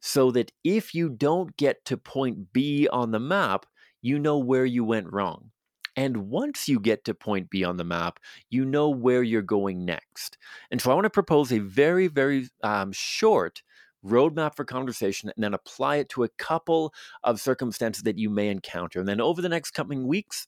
So 0.00 0.30
that 0.30 0.52
if 0.64 0.94
you 0.94 1.10
don't 1.10 1.56
get 1.56 1.84
to 1.86 1.96
point 1.96 2.52
B 2.52 2.88
on 2.90 3.10
the 3.10 3.20
map, 3.20 3.66
you 4.00 4.18
know 4.18 4.38
where 4.38 4.64
you 4.64 4.84
went 4.84 5.12
wrong. 5.12 5.50
And 5.96 6.28
once 6.28 6.68
you 6.68 6.80
get 6.80 7.04
to 7.04 7.14
point 7.14 7.50
B 7.50 7.64
on 7.64 7.76
the 7.76 7.84
map, 7.84 8.20
you 8.48 8.64
know 8.64 8.88
where 8.88 9.22
you're 9.22 9.42
going 9.42 9.84
next. 9.84 10.38
And 10.70 10.80
so 10.80 10.90
I 10.90 10.94
want 10.94 11.04
to 11.04 11.10
propose 11.10 11.52
a 11.52 11.58
very, 11.58 12.06
very 12.06 12.48
um, 12.62 12.92
short 12.92 13.62
roadmap 14.04 14.56
for 14.56 14.64
conversation, 14.64 15.30
and 15.34 15.42
then 15.42 15.54
apply 15.54 15.96
it 15.96 16.08
to 16.10 16.24
a 16.24 16.28
couple 16.38 16.92
of 17.24 17.40
circumstances 17.40 18.02
that 18.04 18.18
you 18.18 18.30
may 18.30 18.48
encounter. 18.48 19.00
And 19.00 19.08
then 19.08 19.20
over 19.20 19.42
the 19.42 19.48
next 19.48 19.72
coming 19.72 20.06
weeks, 20.06 20.46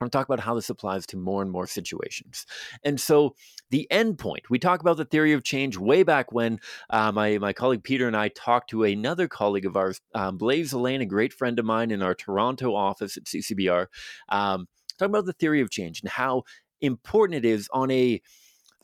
I'm 0.00 0.06
going 0.06 0.10
to 0.10 0.18
talk 0.18 0.28
about 0.28 0.40
how 0.40 0.54
this 0.54 0.70
applies 0.70 1.06
to 1.06 1.16
more 1.16 1.40
and 1.40 1.50
more 1.50 1.68
situations. 1.68 2.46
And 2.82 3.00
so, 3.00 3.36
the 3.70 3.90
end 3.92 4.18
point, 4.18 4.50
we 4.50 4.58
talk 4.58 4.80
about 4.80 4.96
the 4.96 5.04
theory 5.04 5.32
of 5.32 5.44
change 5.44 5.78
way 5.78 6.02
back 6.02 6.32
when 6.32 6.58
uh, 6.90 7.12
my, 7.12 7.38
my 7.38 7.52
colleague 7.52 7.84
Peter 7.84 8.08
and 8.08 8.16
I 8.16 8.28
talked 8.28 8.70
to 8.70 8.82
another 8.82 9.28
colleague 9.28 9.66
of 9.66 9.76
ours, 9.76 10.00
um, 10.14 10.36
Blaise 10.36 10.74
Alleyne, 10.74 11.00
a 11.00 11.06
great 11.06 11.32
friend 11.32 11.58
of 11.60 11.64
mine 11.64 11.92
in 11.92 12.02
our 12.02 12.14
Toronto 12.14 12.74
office 12.74 13.16
at 13.16 13.24
CCBR, 13.24 13.86
um, 14.30 14.66
talking 14.98 15.12
about 15.12 15.26
the 15.26 15.32
theory 15.32 15.60
of 15.60 15.70
change 15.70 16.00
and 16.00 16.10
how 16.10 16.42
important 16.80 17.44
it 17.44 17.48
is 17.48 17.68
on 17.72 17.90
a 17.92 18.20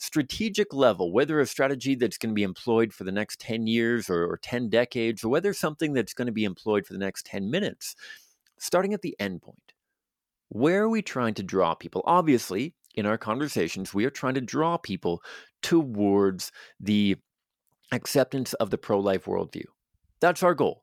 strategic 0.01 0.73
level, 0.73 1.13
whether 1.13 1.39
a 1.41 1.47
strategy 1.47 1.95
that's 1.95 2.17
going 2.17 2.31
to 2.31 2.35
be 2.35 2.43
employed 2.43 2.93
for 2.93 3.05
the 3.05 3.13
next 3.13 3.39
10 3.41 3.67
years 3.67 4.09
or, 4.09 4.25
or 4.25 4.39
10 4.39 4.71
decades, 4.71 5.23
or 5.23 5.29
whether 5.29 5.53
something 5.53 5.93
that's 5.93 6.15
going 6.15 6.27
to 6.27 6.33
be 6.33 6.45
employed 6.45 6.87
for 6.87 6.95
the 6.95 6.99
next 6.99 7.27
10 7.27 7.51
minutes, 7.51 7.95
starting 8.59 8.95
at 8.95 9.03
the 9.03 9.15
end 9.21 9.43
point. 9.43 9.75
Where 10.49 10.83
are 10.83 10.89
we 10.89 11.03
trying 11.03 11.35
to 11.35 11.43
draw 11.43 11.75
people? 11.75 12.03
Obviously, 12.07 12.75
in 12.95 13.05
our 13.05 13.19
conversations, 13.19 13.93
we 13.93 14.07
are 14.07 14.11
trying 14.11 14.35
to 14.35 14.41
draw 14.41 14.79
people 14.79 15.23
towards 15.63 16.51
the 16.81 17.17
acceptance 17.93 18.55
of 18.55 18.71
the 18.71 18.79
pro 18.79 18.99
life 18.99 19.27
worldview. 19.27 19.67
That's 20.21 20.43
our 20.43 20.55
goal. 20.55 20.83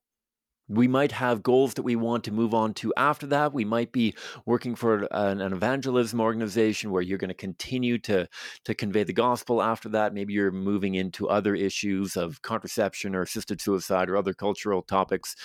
We 0.69 0.87
might 0.87 1.13
have 1.13 1.43
goals 1.43 1.75
that 1.75 1.83
we 1.83 1.95
want 1.95 2.25
to 2.25 2.31
move 2.31 2.53
on 2.53 2.73
to 2.75 2.93
after 2.97 3.25
that. 3.27 3.53
We 3.53 3.63
might 3.63 3.91
be 3.91 4.15
working 4.45 4.75
for 4.75 5.07
an, 5.11 5.39
an 5.39 5.53
evangelism 5.53 6.19
organization 6.19 6.91
where 6.91 7.01
you're 7.01 7.17
going 7.17 7.29
to 7.29 7.33
continue 7.33 7.97
to, 7.99 8.27
to 8.65 8.75
convey 8.75 9.03
the 9.03 9.13
gospel 9.13 9.61
after 9.61 9.89
that. 9.89 10.13
Maybe 10.13 10.33
you're 10.33 10.51
moving 10.51 10.95
into 10.95 11.29
other 11.29 11.55
issues 11.55 12.17
of 12.17 12.41
contraception 12.41 13.15
or 13.15 13.21
assisted 13.21 13.61
suicide 13.61 14.09
or 14.09 14.17
other 14.17 14.33
cultural 14.33 14.81
topics. 14.81 15.35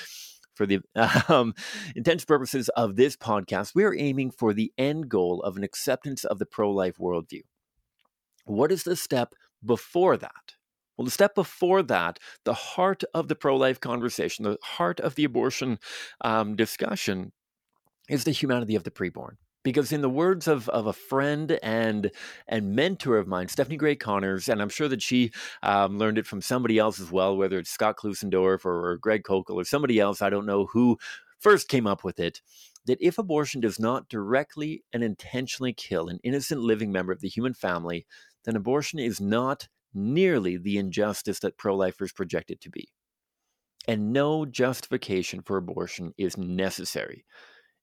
For 0.55 0.67
the 0.67 0.81
um, 1.29 1.55
intense 1.97 2.25
purposes 2.25 2.69
of 2.71 2.97
this 2.97 3.17
podcast, 3.17 3.75
we 3.75 3.85
are 3.85 3.95
aiming 3.97 4.33
for 4.33 4.53
the 4.53 4.73
end 4.77 5.09
goal 5.09 5.41
of 5.43 5.57
an 5.57 5.65
acceptance 5.65 6.25
of 6.25 6.39
the 6.39 6.47
pro 6.47 6.71
life 6.71 6.99
worldview. 6.99 7.43
What 8.45 8.73
is 8.73 8.83
the 8.83 8.97
step 8.97 9.35
before 9.65 10.17
that? 10.17 10.57
Well, 10.97 11.05
the 11.05 11.11
step 11.11 11.35
before 11.35 11.83
that, 11.85 12.19
the 12.45 12.55
heart 12.55 13.03
of 13.15 13.29
the 13.29 13.35
pro 13.35 13.57
life 13.57 13.81
conversation, 13.81 14.45
the 14.45 14.59
heart 14.63 15.01
of 15.01 15.15
the 15.15 15.25
abortion 15.25 15.79
um, 16.21 16.57
discussion, 16.57 17.33
is 18.09 18.25
the 18.25 18.31
humanity 18.31 18.75
of 18.75 18.85
the 18.85 18.91
preborn. 18.91 19.37
Because 19.65 19.93
in 19.93 20.01
the 20.01 20.11
words 20.11 20.49
of, 20.49 20.69
of 20.71 20.87
a 20.89 20.93
friend 20.93 21.59
and 21.63 22.11
and 22.49 22.75
mentor 22.75 23.17
of 23.17 23.29
mine, 23.29 23.47
Stephanie 23.47 23.77
Gray 23.77 23.95
Connors, 23.95 24.49
and 24.49 24.61
I'm 24.61 24.69
sure 24.69 24.89
that 24.89 25.03
she 25.03 25.31
um, 25.63 25.99
learned 25.99 26.19
it 26.19 26.27
from 26.27 26.43
somebody 26.43 26.79
else 26.79 26.99
as 26.99 27.13
well, 27.13 27.37
whether 27.37 27.59
it's 27.59 27.71
Scott 27.71 27.97
Klusendorf 27.97 28.65
or, 28.65 28.91
or 28.91 28.97
Greg 28.97 29.23
Koukl 29.23 29.55
or 29.55 29.65
somebody 29.65 30.01
else, 30.01 30.21
I 30.21 30.31
don't 30.31 30.47
know 30.47 30.67
who 30.67 30.99
first 31.39 31.69
came 31.69 31.87
up 31.87 32.03
with 32.03 32.19
it, 32.19 32.41
that 32.87 32.99
if 33.01 33.19
abortion 33.19 33.61
does 33.61 33.79
not 33.79 34.09
directly 34.09 34.83
and 34.93 35.05
intentionally 35.05 35.73
kill 35.73 36.09
an 36.09 36.19
innocent 36.25 36.61
living 36.61 36.91
member 36.91 37.13
of 37.13 37.21
the 37.21 37.29
human 37.29 37.55
family, 37.55 38.05
then 38.45 38.57
abortion 38.57 38.99
is 38.99 39.21
not 39.21 39.69
nearly 39.95 40.57
the 40.57 40.79
injustice 40.79 41.39
that 41.41 41.59
pro 41.59 41.77
lifers 41.77 42.13
project 42.13 42.51
it 42.51 42.61
to 42.63 42.71
be. 42.71 42.89
And 43.89 44.13
no 44.13 44.47
justification 44.47 45.43
for 45.43 45.57
abortion 45.57 46.15
is 46.17 46.37
necessary. 46.37 47.25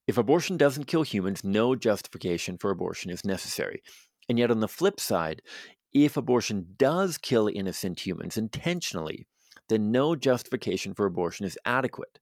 If 0.06 0.18
abortion 0.18 0.56
doesn't 0.56 0.86
kill 0.86 1.02
humans, 1.02 1.44
no 1.44 1.76
justification 1.76 2.58
for 2.58 2.70
abortion 2.70 3.10
is 3.10 3.24
necessary. 3.24 3.82
And 4.28 4.38
yet, 4.38 4.50
on 4.50 4.60
the 4.60 4.68
flip 4.68 4.98
side, 4.98 5.42
if 5.92 6.16
abortion 6.16 6.74
does 6.76 7.18
kill 7.18 7.48
innocent 7.48 8.04
humans 8.06 8.36
intentionally, 8.36 9.26
then 9.68 9.92
no 9.92 10.16
justification 10.16 10.94
for 10.94 11.06
abortion 11.06 11.46
is 11.46 11.58
adequate. 11.64 12.18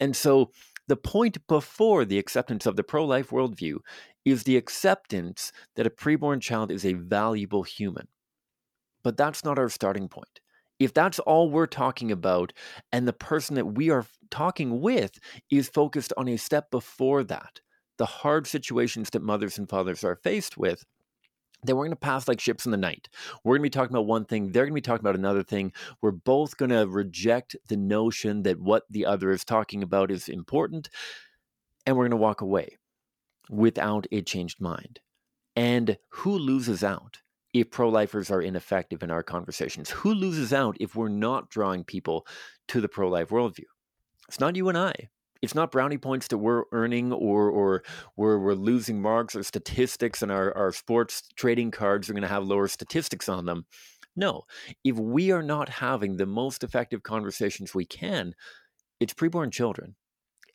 And 0.00 0.14
so, 0.14 0.50
the 0.86 0.96
point 0.96 1.46
before 1.46 2.04
the 2.04 2.18
acceptance 2.18 2.66
of 2.66 2.76
the 2.76 2.84
pro 2.84 3.04
life 3.04 3.30
worldview 3.30 3.78
is 4.24 4.42
the 4.42 4.56
acceptance 4.56 5.50
that 5.76 5.86
a 5.86 5.90
preborn 5.90 6.40
child 6.40 6.70
is 6.70 6.84
a 6.84 6.92
valuable 6.92 7.62
human. 7.62 8.08
But 9.04 9.16
that's 9.16 9.44
not 9.44 9.58
our 9.58 9.68
starting 9.68 10.08
point. 10.08 10.40
If 10.80 10.92
that's 10.92 11.20
all 11.20 11.50
we're 11.50 11.66
talking 11.66 12.10
about, 12.10 12.52
and 12.90 13.06
the 13.06 13.12
person 13.12 13.54
that 13.54 13.76
we 13.76 13.90
are 13.90 14.06
talking 14.30 14.80
with 14.80 15.18
is 15.50 15.68
focused 15.68 16.12
on 16.16 16.26
a 16.26 16.36
step 16.36 16.70
before 16.70 17.22
that, 17.24 17.60
the 17.98 18.06
hard 18.06 18.48
situations 18.48 19.10
that 19.10 19.22
mothers 19.22 19.56
and 19.56 19.68
fathers 19.68 20.02
are 20.02 20.16
faced 20.16 20.56
with, 20.56 20.84
then 21.62 21.76
we're 21.76 21.84
going 21.84 21.92
to 21.92 21.96
pass 21.96 22.26
like 22.26 22.40
ships 22.40 22.66
in 22.66 22.72
the 22.72 22.76
night. 22.76 23.08
We're 23.44 23.54
going 23.56 23.62
to 23.62 23.70
be 23.70 23.70
talking 23.70 23.94
about 23.94 24.06
one 24.06 24.24
thing, 24.24 24.50
they're 24.50 24.64
going 24.64 24.72
to 24.72 24.74
be 24.74 24.80
talking 24.80 25.04
about 25.04 25.14
another 25.14 25.42
thing. 25.42 25.72
We're 26.02 26.10
both 26.10 26.56
going 26.56 26.70
to 26.70 26.86
reject 26.86 27.56
the 27.68 27.76
notion 27.76 28.42
that 28.42 28.60
what 28.60 28.82
the 28.90 29.06
other 29.06 29.30
is 29.30 29.44
talking 29.44 29.82
about 29.82 30.10
is 30.10 30.28
important, 30.28 30.88
and 31.86 31.96
we're 31.96 32.04
going 32.04 32.10
to 32.10 32.16
walk 32.16 32.40
away 32.40 32.78
without 33.48 34.06
a 34.10 34.22
changed 34.22 34.60
mind. 34.60 35.00
And 35.56 35.98
who 36.08 36.36
loses 36.36 36.82
out 36.82 37.18
if 37.54 37.70
pro 37.70 37.88
lifers 37.88 38.30
are 38.30 38.42
ineffective 38.42 39.02
in 39.02 39.10
our 39.10 39.22
conversations? 39.22 39.88
Who 39.90 40.12
loses 40.12 40.52
out 40.52 40.76
if 40.80 40.94
we're 40.94 41.08
not 41.08 41.48
drawing 41.48 41.84
people 41.84 42.26
to 42.68 42.80
the 42.82 42.88
pro 42.88 43.08
life 43.08 43.28
worldview? 43.30 43.64
It's 44.28 44.40
not 44.40 44.56
you 44.56 44.68
and 44.68 44.76
I. 44.76 44.92
It's 45.40 45.54
not 45.54 45.70
brownie 45.70 45.98
points 45.98 46.28
that 46.28 46.38
we're 46.38 46.64
earning 46.72 47.12
or 47.12 47.50
or 47.50 47.84
we're, 48.16 48.38
we're 48.38 48.54
losing 48.54 49.00
marks 49.00 49.36
or 49.36 49.42
statistics 49.42 50.22
and 50.22 50.32
our, 50.32 50.56
our 50.56 50.72
sports 50.72 51.22
trading 51.36 51.70
cards 51.70 52.08
are 52.08 52.14
going 52.14 52.22
to 52.22 52.28
have 52.28 52.44
lower 52.44 52.66
statistics 52.66 53.28
on 53.28 53.44
them. 53.44 53.66
No, 54.16 54.42
if 54.84 54.96
we 54.96 55.30
are 55.32 55.42
not 55.42 55.68
having 55.68 56.16
the 56.16 56.26
most 56.26 56.64
effective 56.64 57.02
conversations 57.02 57.74
we 57.74 57.84
can, 57.84 58.34
it's 59.00 59.12
preborn 59.12 59.52
children 59.52 59.96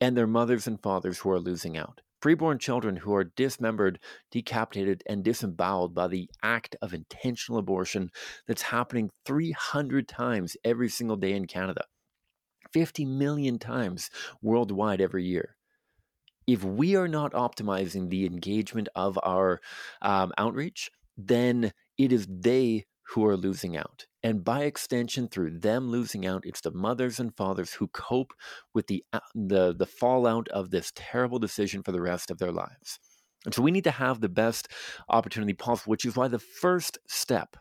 and 0.01 0.18
their 0.18 0.27
mothers 0.27 0.65
and 0.65 0.82
fathers 0.82 1.20
who 1.20 1.29
are 1.29 1.39
losing 1.39 1.77
out 1.77 2.01
preborn 2.21 2.59
children 2.59 2.95
who 2.97 3.13
are 3.13 3.23
dismembered, 3.23 3.99
decapitated, 4.31 5.03
and 5.07 5.23
disemboweled 5.23 5.93
by 5.93 6.07
the 6.07 6.29
act 6.43 6.75
of 6.81 6.93
intentional 6.93 7.59
abortion 7.59 8.09
that's 8.47 8.61
happening 8.61 9.09
300 9.25 10.07
times 10.07 10.57
every 10.63 10.89
single 10.89 11.15
day 11.15 11.33
in 11.33 11.45
Canada, 11.45 11.83
50 12.73 13.05
million 13.05 13.59
times 13.59 14.09
worldwide 14.41 15.01
every 15.01 15.25
year. 15.25 15.55
If 16.47 16.63
we 16.63 16.95
are 16.95 17.07
not 17.07 17.33
optimizing 17.33 18.09
the 18.09 18.25
engagement 18.25 18.89
of 18.95 19.19
our 19.23 19.61
um, 20.01 20.31
outreach, 20.38 20.89
then 21.15 21.71
it 21.97 22.11
is 22.11 22.27
they 22.29 22.85
who 23.10 23.25
are 23.25 23.38
losing 23.38 23.75
out. 23.75 24.06
And 24.22 24.44
by 24.44 24.63
extension, 24.63 25.28
through 25.28 25.60
them 25.60 25.89
losing 25.89 26.25
out, 26.25 26.46
it's 26.46 26.62
the 26.62 26.72
mothers 26.72 27.20
and 27.20 27.36
fathers 27.36 27.74
who 27.74 27.88
cope 27.88 28.34
with 28.74 28.88
the, 28.88 29.04
uh, 29.13 29.20
the, 29.34 29.74
the 29.75 29.86
fallout 29.86 30.48
of 30.50 30.70
this 30.70 30.92
terrible 30.96 31.39
decision 31.39 31.82
for 31.82 31.92
the 31.92 32.01
rest 32.01 32.30
of 32.30 32.38
their 32.38 32.51
lives. 32.51 33.00
And 33.46 33.54
so 33.54 33.62
we 33.62 33.72
need 33.72 33.86
to 33.86 33.92
have 33.92 34.20
the 34.20 34.30
best 34.30 34.68
opportunity 35.08 35.54
possible, 35.54 35.92
which 35.92 36.06
is 36.06 36.16
why 36.16 36.28
the 36.28 36.39
first 36.39 37.00
step 37.08 37.56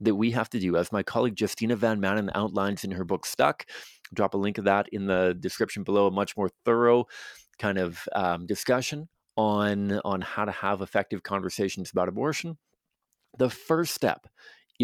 that 0.00 0.14
we 0.14 0.30
have 0.30 0.48
to 0.50 0.60
do, 0.60 0.76
as 0.76 0.92
my 0.92 1.02
colleague 1.02 1.38
Justina 1.38 1.76
Van 1.76 2.00
Manen 2.00 2.30
outlines 2.34 2.84
in 2.84 2.92
her 2.92 3.04
book 3.04 3.26
Stuck, 3.26 3.66
drop 4.12 4.34
a 4.34 4.38
link 4.38 4.58
of 4.58 4.64
that 4.64 4.88
in 4.92 5.06
the 5.06 5.36
description 5.38 5.82
below, 5.82 6.06
a 6.06 6.10
much 6.10 6.36
more 6.36 6.50
thorough 6.64 7.06
kind 7.58 7.78
of 7.78 8.00
um, 8.14 8.46
discussion 8.46 9.08
on, 9.36 10.00
on 10.04 10.20
how 10.20 10.44
to 10.44 10.52
have 10.52 10.80
effective 10.80 11.22
conversations 11.22 11.90
about 11.90 12.08
abortion. 12.08 12.56
The 13.38 13.50
first 13.50 13.94
step 13.94 14.26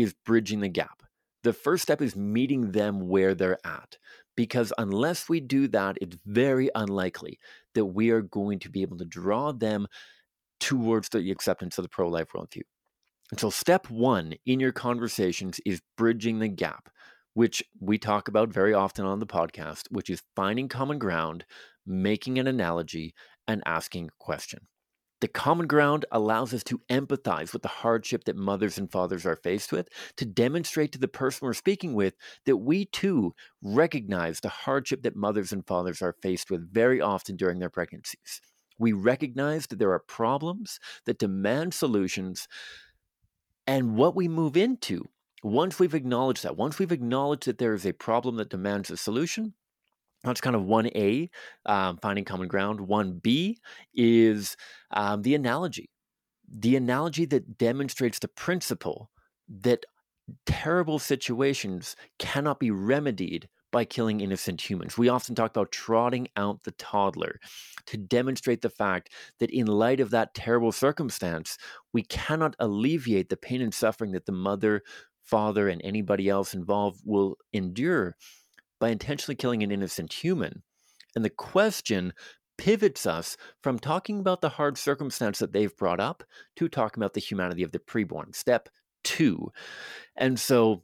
is 0.00 0.14
bridging 0.24 0.60
the 0.60 0.68
gap. 0.68 1.02
The 1.42 1.52
first 1.52 1.82
step 1.82 2.02
is 2.02 2.16
meeting 2.16 2.72
them 2.72 3.08
where 3.08 3.34
they're 3.34 3.58
at. 3.64 3.96
Because 4.36 4.72
unless 4.78 5.28
we 5.28 5.40
do 5.40 5.68
that, 5.68 5.98
it's 6.00 6.16
very 6.24 6.70
unlikely 6.74 7.38
that 7.74 7.84
we 7.84 8.10
are 8.10 8.22
going 8.22 8.58
to 8.60 8.70
be 8.70 8.82
able 8.82 8.96
to 8.98 9.04
draw 9.04 9.52
them 9.52 9.86
towards 10.60 11.08
the 11.08 11.30
acceptance 11.30 11.78
of 11.78 11.82
the 11.82 11.88
pro 11.88 12.08
life 12.08 12.28
worldview. 12.34 12.62
And 13.30 13.38
so, 13.38 13.50
step 13.50 13.90
one 13.90 14.34
in 14.46 14.60
your 14.60 14.72
conversations 14.72 15.60
is 15.66 15.82
bridging 15.96 16.38
the 16.38 16.48
gap, 16.48 16.88
which 17.34 17.62
we 17.80 17.98
talk 17.98 18.28
about 18.28 18.48
very 18.48 18.74
often 18.74 19.04
on 19.04 19.18
the 19.18 19.26
podcast, 19.26 19.82
which 19.90 20.10
is 20.10 20.22
finding 20.34 20.68
common 20.68 20.98
ground, 20.98 21.44
making 21.86 22.38
an 22.38 22.46
analogy, 22.46 23.14
and 23.46 23.62
asking 23.66 24.06
a 24.06 24.24
question. 24.24 24.60
The 25.20 25.28
common 25.28 25.66
ground 25.66 26.06
allows 26.10 26.54
us 26.54 26.64
to 26.64 26.80
empathize 26.88 27.52
with 27.52 27.62
the 27.62 27.68
hardship 27.68 28.24
that 28.24 28.36
mothers 28.36 28.78
and 28.78 28.90
fathers 28.90 29.26
are 29.26 29.36
faced 29.36 29.70
with, 29.70 29.88
to 30.16 30.24
demonstrate 30.24 30.92
to 30.92 30.98
the 30.98 31.08
person 31.08 31.46
we're 31.46 31.54
speaking 31.54 31.94
with 31.94 32.14
that 32.46 32.56
we 32.56 32.86
too 32.86 33.34
recognize 33.62 34.40
the 34.40 34.48
hardship 34.48 35.02
that 35.02 35.16
mothers 35.16 35.52
and 35.52 35.66
fathers 35.66 36.00
are 36.00 36.16
faced 36.22 36.50
with 36.50 36.72
very 36.72 37.00
often 37.00 37.36
during 37.36 37.58
their 37.58 37.70
pregnancies. 37.70 38.40
We 38.78 38.92
recognize 38.92 39.66
that 39.66 39.78
there 39.78 39.92
are 39.92 39.98
problems 39.98 40.80
that 41.04 41.18
demand 41.18 41.74
solutions, 41.74 42.48
and 43.66 43.96
what 43.96 44.16
we 44.16 44.26
move 44.26 44.56
into 44.56 45.10
once 45.42 45.78
we've 45.78 45.94
acknowledged 45.94 46.42
that, 46.42 46.56
once 46.56 46.78
we've 46.78 46.92
acknowledged 46.92 47.46
that 47.46 47.58
there 47.58 47.74
is 47.74 47.86
a 47.86 47.92
problem 47.92 48.36
that 48.36 48.50
demands 48.50 48.90
a 48.90 48.96
solution, 48.96 49.54
that's 50.24 50.40
kind 50.40 50.56
of 50.56 50.62
1A, 50.62 51.30
um, 51.66 51.98
finding 51.98 52.24
common 52.24 52.48
ground. 52.48 52.80
1B 52.80 53.56
is 53.94 54.56
um, 54.90 55.22
the 55.22 55.34
analogy, 55.34 55.90
the 56.48 56.76
analogy 56.76 57.24
that 57.26 57.56
demonstrates 57.58 58.18
the 58.18 58.28
principle 58.28 59.10
that 59.48 59.84
terrible 60.46 60.98
situations 60.98 61.96
cannot 62.18 62.60
be 62.60 62.70
remedied 62.70 63.48
by 63.72 63.84
killing 63.84 64.20
innocent 64.20 64.68
humans. 64.68 64.98
We 64.98 65.08
often 65.08 65.34
talk 65.34 65.50
about 65.50 65.72
trotting 65.72 66.28
out 66.36 66.64
the 66.64 66.72
toddler 66.72 67.38
to 67.86 67.96
demonstrate 67.96 68.62
the 68.62 68.70
fact 68.70 69.12
that, 69.38 69.50
in 69.50 69.66
light 69.66 70.00
of 70.00 70.10
that 70.10 70.34
terrible 70.34 70.72
circumstance, 70.72 71.56
we 71.92 72.02
cannot 72.02 72.56
alleviate 72.58 73.28
the 73.28 73.36
pain 73.36 73.62
and 73.62 73.72
suffering 73.72 74.12
that 74.12 74.26
the 74.26 74.32
mother, 74.32 74.82
father, 75.22 75.68
and 75.68 75.80
anybody 75.84 76.28
else 76.28 76.52
involved 76.52 77.00
will 77.04 77.36
endure 77.52 78.16
by 78.80 78.88
intentionally 78.88 79.36
killing 79.36 79.62
an 79.62 79.70
innocent 79.70 80.12
human. 80.12 80.62
And 81.14 81.24
the 81.24 81.30
question 81.30 82.12
pivots 82.58 83.06
us 83.06 83.36
from 83.62 83.78
talking 83.78 84.20
about 84.20 84.40
the 84.40 84.50
hard 84.50 84.76
circumstance 84.76 85.38
that 85.38 85.52
they've 85.52 85.76
brought 85.76 86.00
up 86.00 86.24
to 86.56 86.68
talking 86.68 87.00
about 87.00 87.14
the 87.14 87.20
humanity 87.20 87.62
of 87.62 87.72
the 87.72 87.78
preborn. 87.78 88.34
Step 88.34 88.68
two. 89.04 89.50
And 90.16 90.38
so 90.38 90.82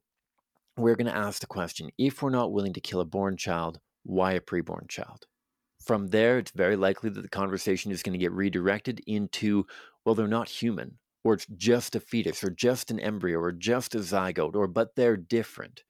we're 0.77 0.97
going 0.97 1.11
to 1.11 1.17
ask 1.17 1.41
the 1.41 1.47
question 1.47 1.91
if 1.99 2.23
we're 2.23 2.31
not 2.31 2.53
willing 2.53 2.73
to 2.75 2.81
kill 2.81 3.01
a 3.01 3.05
born 3.05 3.37
child, 3.37 3.81
why 4.05 4.33
a 4.33 4.41
preborn 4.41 4.89
child? 4.89 5.27
From 5.85 6.09
there, 6.09 6.39
it's 6.39 6.51
very 6.51 6.77
likely 6.77 7.11
that 7.11 7.21
the 7.21 7.29
conversation 7.29 7.93
is 7.93 8.03
going 8.03 8.15
to 8.15 8.19
get 8.19 8.33
redirected 8.33 9.03
into, 9.07 9.67
well, 10.05 10.15
they're 10.15 10.27
not 10.27 10.49
human, 10.49 10.99
or 11.25 11.35
it's 11.35 11.47
just 11.57 11.95
a 11.95 12.01
fetus, 12.01 12.43
or 12.43 12.51
just 12.51 12.91
an 12.91 12.99
embryo, 12.99 13.39
or 13.39 13.53
just 13.53 13.95
a 13.95 13.99
zygote, 13.99 14.57
or 14.57 14.67
but 14.67 14.97
they're 14.97 15.17
different. 15.17 15.85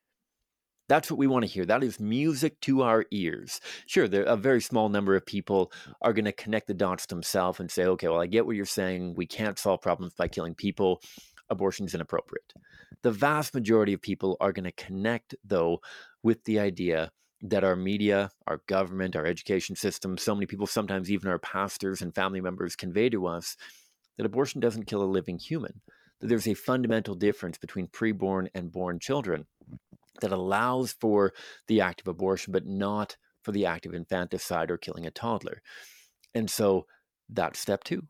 That's 0.89 1.11
what 1.11 1.19
we 1.19 1.27
want 1.27 1.45
to 1.45 1.51
hear. 1.51 1.65
That 1.65 1.83
is 1.83 1.99
music 1.99 2.61
to 2.63 2.83
our 2.83 3.07
ears. 3.11 3.61
Sure, 3.87 4.07
there, 4.07 4.23
a 4.23 4.37
very 4.37 4.61
small 4.61 4.89
number 4.89 5.17
of 5.17 5.27
people 5.27 5.73
are 6.01 6.13
going 6.13 6.27
to 6.27 6.33
connect 6.33 6.69
the 6.69 6.75
dots 6.75 7.07
themselves 7.07 7.59
and 7.59 7.71
say, 7.71 7.85
okay, 7.87 8.09
well, 8.09 8.21
I 8.21 8.27
get 8.27 8.47
what 8.47 8.57
you're 8.57 8.65
saying. 8.65 9.15
We 9.17 9.27
can't 9.27 9.59
solve 9.59 9.81
problems 9.81 10.15
by 10.15 10.29
killing 10.29 10.55
people. 10.55 11.03
Abortion 11.51 11.87
is 11.87 11.95
inappropriate. 11.95 12.53
The 13.03 13.11
vast 13.11 13.55
majority 13.55 13.93
of 13.93 14.01
people 14.01 14.37
are 14.41 14.53
going 14.53 14.65
to 14.65 14.73
connect, 14.73 15.35
though, 15.45 15.81
with 16.23 16.45
the 16.45 16.61
idea 16.61 17.11
that 17.43 17.65
our 17.65 17.77
media, 17.77 18.31
our 18.47 18.63
government, 18.67 19.17
our 19.17 19.27
education 19.27 19.77
system, 19.77 20.17
so 20.17 20.35
many 20.35 20.47
people, 20.47 20.67
sometimes 20.67 21.11
even 21.11 21.31
our 21.31 21.39
pastors 21.39 22.01
and 22.01 22.15
family 22.15 22.41
members, 22.41 22.77
convey 22.77 23.09
to 23.11 23.27
us 23.27 23.57
that 24.17 24.27
abortion 24.27 24.61
doesn't 24.61 24.87
kill 24.87 25.03
a 25.03 25.05
living 25.05 25.39
human, 25.39 25.83
that 26.21 26.29
there's 26.29 26.49
a 26.49 26.55
fundamental 26.55 27.15
difference 27.15 27.59
between 27.59 27.89
preborn 27.89 28.49
and 28.55 28.73
born 28.73 28.99
children 28.99 29.47
that 30.21 30.33
allows 30.33 30.93
for 30.93 31.33
the 31.69 31.81
act 31.81 32.01
of 32.01 32.09
abortion, 32.09 32.53
but 32.53 32.67
not 32.67 33.17
for 33.43 33.53
the 33.53 33.67
act 33.67 33.87
of 33.87 33.95
infanticide 33.95 34.71
or 34.71 34.77
killing 34.77 35.07
a 35.07 35.11
toddler. 35.11 35.63
And 36.35 36.51
so 36.51 36.87
that's 37.29 37.59
step 37.59 37.85
two 37.85 38.03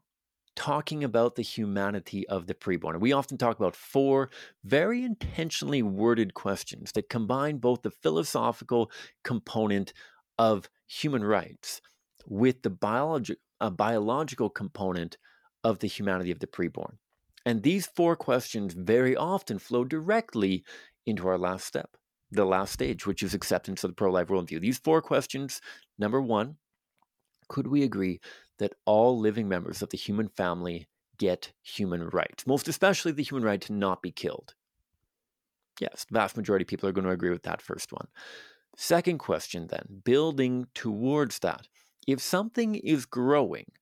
talking 0.57 1.05
about 1.05 1.37
the 1.37 1.43
humanity 1.43 2.27
of 2.29 2.47
the 2.47 2.55
preborn. 2.55 2.99
We 2.99 3.13
often 3.13 3.37
talk 3.37 3.59
about 3.59 3.77
four 3.77 4.31
very 4.65 5.05
intentionally 5.05 5.83
worded 5.83 6.35
questions 6.35 6.91
that 6.93 7.11
combine 7.11 7.59
both 7.59 7.83
the 7.83 7.91
philosophical 7.91 8.91
component 9.23 9.93
of 10.39 10.69
human 10.87 11.23
rights 11.23 11.83
with 12.27 12.63
the 12.63 12.71
biologi- 12.71 13.37
uh, 13.61 13.71
biological 13.71 14.49
component 14.49 15.19
of 15.63 15.79
the 15.79 15.89
humanity 15.89 16.31
of 16.31 16.41
the 16.41 16.47
preborn. 16.47 16.97
And 17.45 17.63
these 17.63 17.87
four 17.87 18.17
questions 18.17 18.75
very 18.75 19.15
often 19.15 19.59
flow 19.59 19.85
directly 19.85 20.65
into 21.07 21.29
our 21.29 21.39
last 21.39 21.67
step, 21.67 21.97
the 22.31 22.45
last 22.45 22.73
stage, 22.73 23.07
which 23.07 23.23
is 23.23 23.35
acceptance 23.35 23.85
of 23.85 23.91
the 23.91 23.95
pro 23.95 24.11
life 24.11 24.29
worldview. 24.29 24.61
These 24.61 24.79
four 24.79 25.01
questions 25.01 25.61
number 25.99 26.21
one, 26.21 26.57
could 27.49 27.69
we 27.69 27.83
agree 27.83 28.21
that 28.59 28.75
all 28.85 29.19
living 29.19 29.49
members 29.49 29.83
of 29.83 29.91
the 29.91 29.97
human 29.97 30.29
family 30.29 30.89
get 31.19 31.53
human 31.63 32.09
rights, 32.09 32.47
most 32.47 32.69
especially 32.69 33.13
the 33.13 33.23
human 33.23 33.45
right 33.45 33.61
to 33.63 33.73
not 33.73 34.03
be 34.03 34.11
killed? 34.11 34.55
Yes, 35.81 36.07
vast 36.11 36.37
majority 36.37 36.65
of 36.65 36.69
people 36.69 36.89
are 36.89 36.93
going 36.93 37.05
to 37.05 37.11
agree 37.11 37.31
with 37.31 37.43
that 37.43 37.63
first 37.63 37.93
one. 37.93 38.09
Second 38.77 39.19
question, 39.19 39.69
then, 39.69 40.03
building 40.05 40.67
towards 40.75 41.39
that. 41.41 41.69
If 42.07 42.21
something 42.21 42.75
is 42.77 43.07
growing 43.07 43.73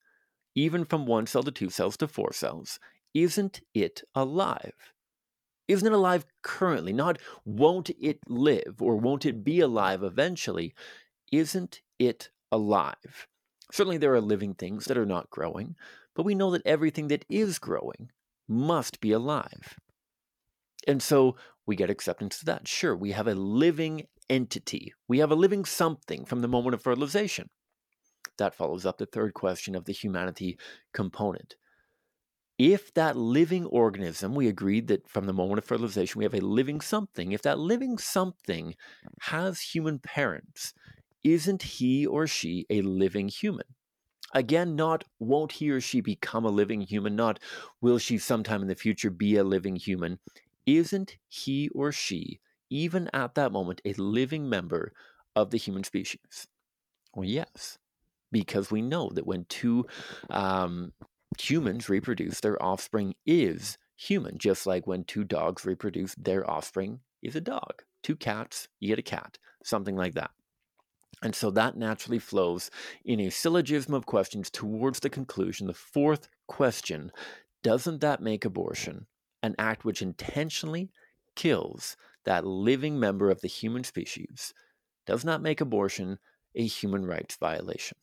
even 0.55 0.85
from 0.85 1.07
one 1.07 1.27
cell 1.27 1.43
to 1.43 1.51
two 1.51 1.71
cells 1.71 1.97
to 1.99 2.09
four 2.09 2.33
cells, 2.33 2.79
isn't 3.13 3.61
it 3.75 4.03
alive? 4.15 4.94
Isn't 5.67 5.87
it 5.87 5.95
alive 5.95 6.27
currently? 6.43 6.93
Not 6.93 7.19
won't 7.45 7.91
it 7.99 8.19
live 8.29 8.81
or 8.81 8.97
won't 8.97 9.25
it 9.25 9.45
be 9.45 9.61
alive 9.61 10.03
eventually? 10.03 10.75
Isn't 11.33 11.81
it 11.99 12.31
alive? 12.53 13.27
Certainly, 13.73 13.99
there 13.99 14.15
are 14.15 14.21
living 14.21 14.55
things 14.55 14.85
that 14.85 14.99
are 14.99 15.07
not 15.07 15.31
growing, 15.31 15.75
but 16.15 16.25
we 16.25 16.35
know 16.35 16.51
that 16.51 16.67
everything 16.67 17.09
that 17.09 17.25
is 17.29 17.59
growing 17.59 18.11
must 18.47 19.01
be 19.01 19.11
alive. 19.11 19.79
And 20.87 21.03
so 21.03 21.37
we 21.67 21.77
get 21.77 21.91
acceptance 21.91 22.39
to 22.39 22.45
that. 22.47 22.69
Sure, 22.69 22.95
we 22.95 23.13
have 23.13 23.27
a 23.27 23.35
living 23.35 24.07
entity, 24.29 24.93
we 25.09 25.19
have 25.19 25.31
a 25.31 25.37
living 25.37 25.65
something 25.65 26.25
from 26.25 26.41
the 26.41 26.49
moment 26.49 26.75
of 26.75 26.83
fertilization. 26.83 27.49
That 28.37 28.55
follows 28.55 28.85
up 28.85 28.99
the 28.99 29.07
third 29.07 29.33
question 29.33 29.75
of 29.75 29.85
the 29.85 29.93
humanity 29.93 30.59
component 30.93 31.57
if 32.59 32.95
that 32.95 33.17
living 33.17 33.67
organism, 33.67 34.35
we 34.35 34.49
agreed 34.49 34.89
that 34.89 35.09
from 35.09 35.27
the 35.27 35.33
moment 35.33 35.59
of 35.59 35.65
fertilization, 35.65 36.19
we 36.19 36.25
have 36.25 36.35
a 36.35 36.41
living 36.41 36.81
something, 36.81 37.33
if 37.33 37.43
that 37.43 37.59
living 37.59 37.99
something 37.99 38.75
has 39.23 39.61
human 39.61 39.99
parents, 39.99 40.73
isn't 41.25 41.63
he 41.63 42.07
or 42.07 42.27
she 42.27 42.67
a 42.71 42.83
living 42.83 43.29
human? 43.29 43.67
Again, 44.35 44.77
not 44.77 45.05
won't 45.19 45.53
he 45.53 45.71
or 45.71 45.81
she 45.81 46.01
become 46.01 46.45
a 46.45 46.51
living 46.51 46.83
human, 46.83 47.17
not 47.17 47.41
will 47.81 47.99
she 47.99 48.19
sometime 48.19 48.63
in 48.63 48.69
the 48.69 48.75
future 48.75 49.11
be 49.11 49.37
a 49.37 49.45
living 49.45 49.77
human. 49.77 50.19
Isn't 50.67 51.17
he 51.29 51.69
or 51.71 51.93
she, 51.93 52.41
even 52.71 53.09
at 53.13 53.35
that 53.37 53.53
moment, 53.53 53.81
a 53.85 53.93
living 53.95 54.49
member 54.49 54.93
of 55.37 55.51
the 55.51 55.59
human 55.59 55.85
species? 55.85 56.49
Well, 57.15 57.25
yes, 57.29 57.79
because 58.33 58.71
we 58.71 58.83
know 58.83 59.11
that 59.11 59.27
when 59.27 59.45
two 59.47 59.87
um, 60.31 60.93
humans 61.41 61.89
reproduce, 61.89 62.41
their 62.41 62.63
offspring 62.63 63.15
is 63.27 63.79
human, 63.97 64.39
just 64.39 64.67
like 64.67 64.87
when 64.87 65.05
two 65.05 65.25
dogs 65.25 65.65
reproduce, 65.65 66.15
their 66.17 66.49
offspring 66.49 67.01
is 67.23 67.37
a 67.37 67.41
dog. 67.41 67.83
Two 68.03 68.17
cats, 68.17 68.69
you 68.81 68.89
get 68.89 68.99
a 68.99 69.03
cat, 69.03 69.39
something 69.63 69.97
like 69.97 70.15
that. 70.15 70.31
And 71.23 71.35
so 71.35 71.51
that 71.53 71.77
naturally 71.77 72.19
flows 72.19 72.71
in 73.05 73.21
a 73.21 73.31
syllogism 73.31 73.95
of 73.95 74.05
questions 74.05 74.51
towards 74.51 75.01
the 75.01 75.09
conclusion. 75.09 75.67
The 75.67 75.75
fourth 75.75 76.29
question 76.49 77.13
doesn't 77.63 78.03
that 78.03 78.21
make 78.21 78.45
abortion 78.45 79.07
an 79.43 79.55
act 79.59 79.85
which 79.85 80.03
intentionally 80.03 80.91
kills 81.35 81.97
that 82.25 82.47
living 82.47 83.01
member 83.01 83.31
of 83.31 83.41
the 83.41 83.49
human 83.49 83.85
species? 83.85 84.53
Does 85.07 85.25
not 85.25 85.43
make 85.43 85.61
abortion 85.61 86.19
a 86.55 86.67
human 86.67 87.07
rights 87.07 87.37
violation? 87.37 87.97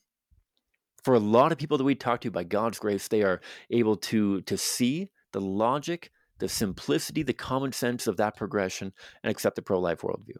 For 1.03 1.13
a 1.13 1.19
lot 1.19 1.51
of 1.51 1.57
people 1.57 1.77
that 1.77 1.83
we 1.83 1.95
talk 1.95 2.21
to, 2.21 2.31
by 2.31 2.43
God's 2.43 2.79
grace, 2.79 3.07
they 3.07 3.23
are 3.23 3.41
able 3.69 3.95
to 3.97 4.41
to 4.41 4.57
see 4.57 5.09
the 5.31 5.41
logic, 5.41 6.11
the 6.39 6.49
simplicity, 6.49 7.23
the 7.23 7.33
common 7.33 7.71
sense 7.71 8.07
of 8.07 8.17
that 8.17 8.35
progression, 8.35 8.93
and 9.23 9.31
accept 9.31 9.55
the 9.55 9.61
pro-life 9.61 10.01
worldview. 10.01 10.37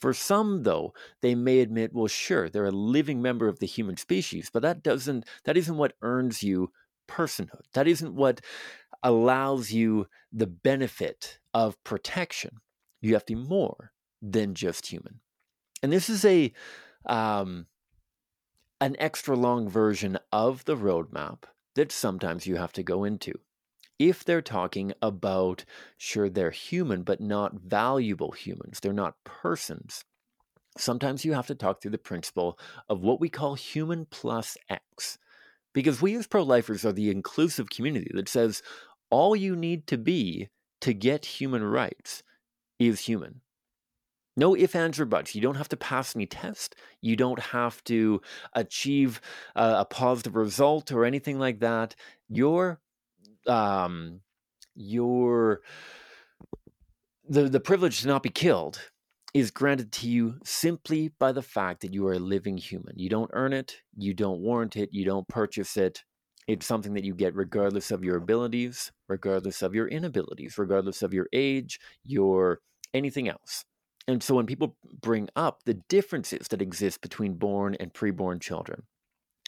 For 0.00 0.14
some, 0.14 0.62
though, 0.62 0.94
they 1.20 1.34
may 1.34 1.60
admit, 1.60 1.92
well, 1.92 2.06
sure, 2.06 2.48
they're 2.48 2.64
a 2.64 2.70
living 2.70 3.20
member 3.20 3.48
of 3.48 3.58
the 3.58 3.66
human 3.66 3.96
species, 3.98 4.50
but 4.52 4.62
that 4.62 4.82
doesn't 4.82 5.26
that 5.44 5.56
isn't 5.56 5.76
what 5.76 5.94
earns 6.02 6.42
you 6.42 6.72
personhood. 7.08 7.64
That 7.74 7.86
isn't 7.86 8.14
what 8.14 8.40
allows 9.02 9.72
you 9.72 10.06
the 10.32 10.46
benefit 10.46 11.38
of 11.52 11.82
protection. 11.84 12.60
You 13.00 13.14
have 13.14 13.24
to 13.26 13.34
be 13.34 13.42
more 13.42 13.92
than 14.22 14.54
just 14.54 14.86
human. 14.86 15.20
And 15.82 15.92
this 15.92 16.10
is 16.10 16.24
a 16.24 16.52
um, 17.06 17.66
an 18.80 18.96
extra 18.98 19.36
long 19.36 19.68
version 19.68 20.18
of 20.32 20.64
the 20.64 20.76
roadmap 20.76 21.44
that 21.74 21.92
sometimes 21.92 22.46
you 22.46 22.56
have 22.56 22.72
to 22.72 22.82
go 22.82 23.04
into. 23.04 23.38
If 23.98 24.24
they're 24.24 24.40
talking 24.40 24.94
about, 25.02 25.64
sure, 25.98 26.30
they're 26.30 26.50
human, 26.50 27.02
but 27.02 27.20
not 27.20 27.54
valuable 27.54 28.32
humans, 28.32 28.80
they're 28.80 28.92
not 28.92 29.22
persons, 29.24 30.04
sometimes 30.78 31.24
you 31.24 31.34
have 31.34 31.46
to 31.48 31.54
talk 31.54 31.80
through 31.80 31.90
the 31.90 31.98
principle 31.98 32.58
of 32.88 33.02
what 33.02 33.20
we 33.20 33.28
call 33.28 33.54
human 33.54 34.06
plus 34.06 34.56
X. 34.68 35.18
Because 35.72 36.02
we 36.02 36.16
as 36.16 36.26
pro 36.26 36.42
lifers 36.42 36.84
are 36.84 36.92
the 36.92 37.10
inclusive 37.10 37.70
community 37.70 38.10
that 38.14 38.28
says 38.28 38.62
all 39.10 39.36
you 39.36 39.54
need 39.54 39.86
to 39.88 39.98
be 39.98 40.48
to 40.80 40.94
get 40.94 41.24
human 41.24 41.62
rights 41.62 42.22
is 42.78 43.00
human. 43.00 43.42
No 44.36 44.56
ifs, 44.56 44.74
ands, 44.74 45.00
or 45.00 45.04
buts. 45.04 45.34
You 45.34 45.40
don't 45.40 45.56
have 45.56 45.68
to 45.70 45.76
pass 45.76 46.14
any 46.14 46.26
test. 46.26 46.76
You 47.00 47.16
don't 47.16 47.40
have 47.40 47.82
to 47.84 48.20
achieve 48.54 49.20
a, 49.56 49.80
a 49.80 49.84
positive 49.84 50.36
result 50.36 50.92
or 50.92 51.04
anything 51.04 51.38
like 51.38 51.60
that. 51.60 51.96
Your, 52.28 52.80
um, 53.46 54.20
your, 54.74 55.60
the 57.28 57.48
the 57.48 57.60
privilege 57.60 58.00
to 58.00 58.08
not 58.08 58.22
be 58.22 58.28
killed 58.30 58.80
is 59.34 59.50
granted 59.50 59.92
to 59.92 60.08
you 60.08 60.36
simply 60.44 61.12
by 61.18 61.32
the 61.32 61.42
fact 61.42 61.80
that 61.80 61.94
you 61.94 62.06
are 62.06 62.14
a 62.14 62.18
living 62.18 62.56
human. 62.56 62.98
You 62.98 63.08
don't 63.08 63.30
earn 63.32 63.52
it. 63.52 63.76
You 63.96 64.14
don't 64.14 64.40
warrant 64.40 64.76
it. 64.76 64.90
You 64.92 65.04
don't 65.04 65.28
purchase 65.28 65.76
it. 65.76 66.04
It's 66.48 66.66
something 66.66 66.94
that 66.94 67.04
you 67.04 67.14
get 67.14 67.36
regardless 67.36 67.92
of 67.92 68.02
your 68.02 68.16
abilities, 68.16 68.90
regardless 69.08 69.62
of 69.62 69.74
your 69.74 69.86
inabilities, 69.86 70.58
regardless 70.58 71.02
of 71.02 71.14
your 71.14 71.28
age, 71.32 71.78
your 72.02 72.60
anything 72.92 73.28
else. 73.28 73.64
And 74.10 74.24
so 74.24 74.34
when 74.34 74.46
people 74.46 74.76
bring 75.00 75.28
up 75.36 75.62
the 75.64 75.74
differences 75.88 76.48
that 76.48 76.60
exist 76.60 77.00
between 77.00 77.34
born 77.34 77.76
and 77.78 77.94
preborn 77.94 78.40
children, 78.40 78.82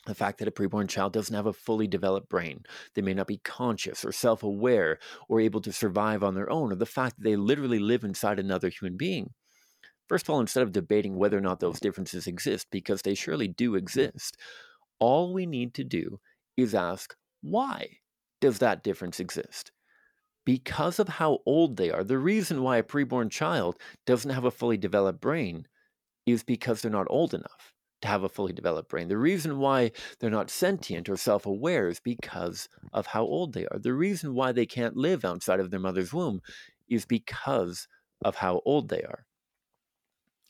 the 0.07 0.15
fact 0.15 0.39
that 0.39 0.47
a 0.47 0.53
preborn 0.53 0.89
child 0.89 1.13
doesn't 1.13 1.35
have 1.35 1.47
a 1.47 1.53
fully 1.53 1.89
developed 1.89 2.29
brain, 2.29 2.63
they 2.95 3.03
may 3.03 3.13
not 3.13 3.27
be 3.27 3.39
conscious 3.39 4.05
or 4.05 4.13
self 4.13 4.45
aware 4.45 5.01
or 5.29 5.41
able 5.41 5.61
to 5.63 5.73
survive 5.73 6.23
on 6.23 6.37
their 6.37 6.49
own, 6.49 6.71
or 6.71 6.77
the 6.77 6.87
fact 6.87 7.17
that 7.17 7.25
they 7.25 7.35
literally 7.35 7.81
live 7.81 8.05
inside 8.05 8.39
another 8.39 8.69
human 8.69 8.97
being. 8.97 9.35
First 10.09 10.27
of 10.27 10.31
all, 10.31 10.41
instead 10.41 10.63
of 10.63 10.71
debating 10.71 11.17
whether 11.17 11.39
or 11.39 11.41
not 11.41 11.59
those 11.59 11.81
differences 11.81 12.29
exist, 12.29 12.69
because 12.71 13.03
they 13.03 13.15
surely 13.15 13.49
do 13.49 13.75
exist, 13.75 14.37
all 15.01 15.33
we 15.33 15.45
need 15.45 15.75
to 15.75 15.83
do 15.83 16.21
is 16.57 16.73
ask, 16.73 17.17
why 17.41 17.99
does 18.41 18.61
that 18.61 18.85
difference 18.85 19.19
exist? 19.19 19.73
Because 20.45 20.99
of 20.99 21.09
how 21.09 21.39
old 21.47 21.77
they 21.77 21.91
are. 21.91 22.05
The 22.05 22.19
reason 22.19 22.63
why 22.63 22.79
a 22.79 22.83
preborn 22.83 23.31
child 23.31 23.77
doesn't 24.07 24.31
have 24.31 24.45
a 24.45 24.51
fully 24.51 24.77
developed 24.77 25.21
brain 25.21 25.67
is 26.27 26.43
because 26.43 26.83
they're 26.83 26.91
not 26.91 27.07
old 27.11 27.35
enough 27.35 27.75
to 28.03 28.09
have 28.09 28.25
a 28.25 28.29
fully 28.29 28.53
developed 28.53 28.89
brain. 28.89 29.09
The 29.09 29.17
reason 29.17 29.59
why 29.59 29.93
they're 30.19 30.31
not 30.31 30.51
sentient 30.51 31.09
or 31.09 31.17
self 31.17 31.47
aware 31.47 31.89
is 31.89 32.01
because 32.01 32.69
of 32.93 33.07
how 33.07 33.23
old 33.23 33.55
they 33.55 33.67
are. 33.67 33.79
The 33.79 33.95
reason 33.95 34.35
why 34.35 34.53
they 34.53 34.67
can't 34.67 34.97
live 34.97 35.25
outside 35.25 35.61
of 35.61 35.71
their 35.71 35.81
mother's 35.81 36.13
womb 36.13 36.41
is 36.89 37.05
because 37.05 37.89
of 38.25 38.37
how 38.37 38.61
old 38.65 38.89
they 38.89 39.03
are. 39.03 39.25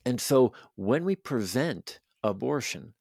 And 0.05 0.21
so 0.21 0.53
when 0.77 1.05
we 1.05 1.15
present 1.15 2.01
abortion 2.23 2.95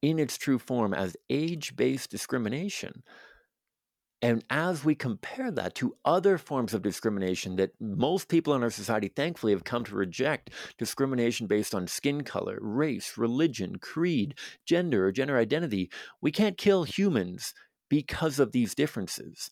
in 0.00 0.18
its 0.18 0.38
true 0.38 0.58
form 0.58 0.94
as 0.94 1.16
age 1.28 1.76
based 1.76 2.10
discrimination, 2.10 3.02
and 4.22 4.44
as 4.50 4.84
we 4.84 4.94
compare 4.94 5.50
that 5.50 5.74
to 5.76 5.96
other 6.04 6.38
forms 6.38 6.74
of 6.74 6.82
discrimination 6.82 7.56
that 7.56 7.72
most 7.80 8.28
people 8.28 8.54
in 8.54 8.62
our 8.62 8.70
society, 8.70 9.08
thankfully, 9.08 9.52
have 9.52 9.64
come 9.64 9.84
to 9.84 9.96
reject 9.96 10.50
discrimination 10.78 11.48
based 11.48 11.74
on 11.74 11.88
skin 11.88 12.22
color, 12.22 12.58
race, 12.60 13.18
religion, 13.18 13.76
creed, 13.80 14.36
gender, 14.64 15.06
or 15.06 15.12
gender 15.12 15.36
identity, 15.36 15.90
we 16.20 16.30
can't 16.30 16.56
kill 16.56 16.84
humans 16.84 17.52
because 17.90 18.38
of 18.38 18.52
these 18.52 18.76
differences. 18.76 19.50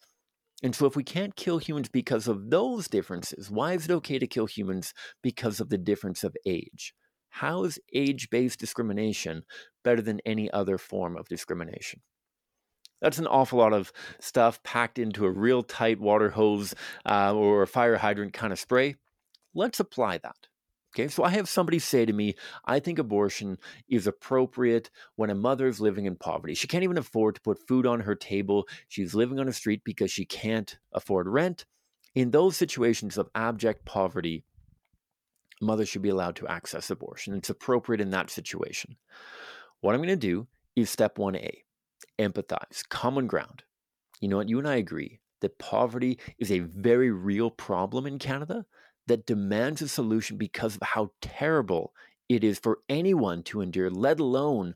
And 0.62 0.74
so, 0.74 0.86
if 0.86 0.94
we 0.94 1.04
can't 1.04 1.34
kill 1.34 1.58
humans 1.58 1.88
because 1.88 2.28
of 2.28 2.50
those 2.50 2.86
differences, 2.86 3.50
why 3.50 3.72
is 3.72 3.86
it 3.86 3.90
okay 3.92 4.18
to 4.20 4.26
kill 4.26 4.46
humans 4.46 4.94
because 5.22 5.58
of 5.58 5.70
the 5.70 5.78
difference 5.78 6.22
of 6.22 6.36
age? 6.46 6.94
How 7.30 7.64
is 7.64 7.78
age 7.92 8.30
based 8.30 8.60
discrimination 8.60 9.42
better 9.82 10.02
than 10.02 10.20
any 10.24 10.50
other 10.52 10.78
form 10.78 11.16
of 11.16 11.28
discrimination? 11.28 12.02
That's 13.00 13.18
an 13.18 13.26
awful 13.26 13.58
lot 13.58 13.72
of 13.72 13.92
stuff 14.18 14.62
packed 14.62 14.98
into 14.98 15.24
a 15.24 15.30
real 15.30 15.62
tight 15.62 16.00
water 16.00 16.30
hose 16.30 16.74
uh, 17.06 17.34
or 17.34 17.62
a 17.62 17.66
fire 17.66 17.96
hydrant 17.96 18.32
kind 18.32 18.52
of 18.52 18.58
spray. 18.58 18.96
Let's 19.54 19.80
apply 19.80 20.18
that. 20.18 20.48
Okay, 20.92 21.06
so 21.06 21.22
I 21.22 21.30
have 21.30 21.48
somebody 21.48 21.78
say 21.78 22.04
to 22.04 22.12
me, 22.12 22.34
I 22.64 22.80
think 22.80 22.98
abortion 22.98 23.58
is 23.88 24.08
appropriate 24.08 24.90
when 25.14 25.30
a 25.30 25.36
mother 25.36 25.68
is 25.68 25.80
living 25.80 26.06
in 26.06 26.16
poverty. 26.16 26.54
She 26.54 26.66
can't 26.66 26.82
even 26.82 26.98
afford 26.98 27.36
to 27.36 27.40
put 27.40 27.66
food 27.68 27.86
on 27.86 28.00
her 28.00 28.16
table. 28.16 28.66
She's 28.88 29.14
living 29.14 29.38
on 29.38 29.46
the 29.46 29.52
street 29.52 29.82
because 29.84 30.10
she 30.10 30.24
can't 30.24 30.76
afford 30.92 31.28
rent. 31.28 31.64
In 32.16 32.32
those 32.32 32.56
situations 32.56 33.18
of 33.18 33.30
abject 33.36 33.84
poverty, 33.84 34.44
mothers 35.60 35.88
should 35.88 36.02
be 36.02 36.08
allowed 36.08 36.34
to 36.36 36.48
access 36.48 36.90
abortion. 36.90 37.34
It's 37.34 37.50
appropriate 37.50 38.00
in 38.00 38.10
that 38.10 38.28
situation. 38.28 38.96
What 39.82 39.94
I'm 39.94 40.00
going 40.00 40.08
to 40.08 40.16
do 40.16 40.48
is 40.74 40.90
step 40.90 41.18
1A 41.18 41.58
empathize, 42.20 42.88
common 42.88 43.26
ground. 43.26 43.64
You 44.20 44.28
know 44.28 44.36
what? 44.38 44.48
You 44.50 44.58
and 44.58 44.68
I 44.68 44.76
agree 44.76 45.20
that 45.40 45.58
poverty 45.58 46.18
is 46.38 46.52
a 46.52 46.60
very 46.60 47.10
real 47.10 47.50
problem 47.50 48.06
in 48.06 48.18
Canada 48.18 48.66
that 49.06 49.26
demands 49.26 49.82
a 49.82 49.88
solution 49.88 50.36
because 50.36 50.76
of 50.76 50.82
how 50.82 51.10
terrible 51.22 51.92
it 52.28 52.44
is 52.44 52.58
for 52.58 52.80
anyone 52.88 53.42
to 53.44 53.60
endure, 53.62 53.90
let 53.90 54.20
alone 54.20 54.74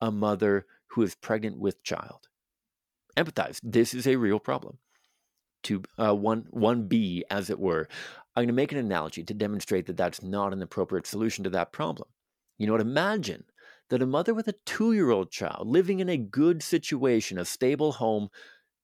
a 0.00 0.10
mother 0.10 0.66
who 0.92 1.02
is 1.02 1.14
pregnant 1.16 1.58
with 1.58 1.82
child. 1.82 2.28
empathize. 3.16 3.58
This 3.62 3.94
is 3.94 4.06
a 4.06 4.16
real 4.16 4.38
problem. 4.38 4.78
To 5.64 5.82
uh, 5.98 6.14
one 6.14 6.46
one 6.50 6.88
B, 6.88 7.24
as 7.30 7.50
it 7.50 7.58
were, 7.58 7.88
I'm 8.36 8.42
going 8.42 8.48
to 8.48 8.54
make 8.54 8.72
an 8.72 8.78
analogy 8.78 9.22
to 9.24 9.34
demonstrate 9.34 9.86
that 9.86 9.96
that's 9.96 10.22
not 10.22 10.52
an 10.52 10.62
appropriate 10.62 11.06
solution 11.06 11.44
to 11.44 11.50
that 11.50 11.72
problem. 11.72 12.08
You 12.58 12.66
know 12.66 12.74
what? 12.74 12.82
Imagine 12.82 13.44
that 13.90 14.02
a 14.02 14.06
mother 14.06 14.34
with 14.34 14.48
a 14.48 14.54
two 14.64 14.92
year 14.92 15.10
old 15.10 15.30
child 15.30 15.66
living 15.66 16.00
in 16.00 16.08
a 16.08 16.16
good 16.16 16.62
situation, 16.62 17.38
a 17.38 17.44
stable 17.44 17.92
home, 17.92 18.28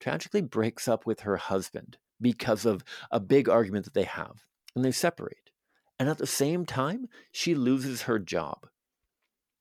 tragically 0.01 0.43
breaks 0.43 0.89
up 0.89 1.07
with 1.07 1.21
her 1.21 1.37
husband 1.37 1.99
because 2.21 2.65
of 2.65 2.85
a 3.11 3.21
big 3.21 3.49
argument 3.49 3.85
that 3.85 3.95
they 3.95 4.05
have, 4.05 4.45
and 4.75 4.85
they 4.85 4.93
separate. 4.93 5.51
And 5.99 6.09
at 6.09 6.19
the 6.19 6.27
same 6.27 6.65
time, 6.65 7.09
she 7.33 7.55
loses 7.55 8.03
her 8.03 8.19
job. 8.19 8.67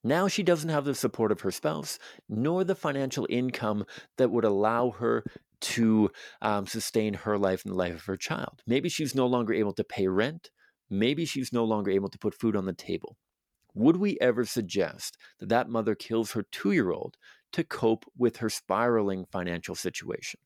Now 0.03 0.27
she 0.29 0.43
doesn't 0.43 0.69
have 0.69 0.85
the 0.85 0.95
support 0.95 1.31
of 1.31 1.41
her 1.41 1.51
spouse, 1.51 1.99
nor 2.29 2.63
the 2.63 2.75
financial 2.75 3.27
income 3.29 3.85
that 4.17 4.31
would 4.31 4.45
allow 4.45 4.91
her 4.91 5.25
to 5.61 6.09
um, 6.41 6.65
sustain 6.65 7.13
her 7.13 7.37
life 7.37 7.65
and 7.65 7.73
the 7.73 7.77
life 7.77 7.95
of 7.95 8.05
her 8.05 8.15
child. 8.15 8.63
Maybe 8.65 8.87
she's 8.87 9.13
no 9.13 9.27
longer 9.27 9.53
able 9.53 9.73
to 9.73 9.83
pay 9.83 10.07
rent. 10.07 10.51
Maybe 10.89 11.25
she's 11.25 11.51
no 11.51 11.65
longer 11.65 11.91
able 11.91 12.09
to 12.09 12.17
put 12.17 12.33
food 12.33 12.55
on 12.55 12.65
the 12.65 12.73
table. 12.73 13.17
Would 13.79 13.95
we 13.95 14.17
ever 14.19 14.43
suggest 14.43 15.17
that 15.39 15.47
that 15.47 15.69
mother 15.69 15.95
kills 15.95 16.33
her 16.33 16.43
two 16.43 16.73
year 16.73 16.91
old 16.91 17.15
to 17.53 17.63
cope 17.63 18.03
with 18.17 18.35
her 18.37 18.49
spiraling 18.49 19.25
financial 19.31 19.73
situation? 19.73 20.41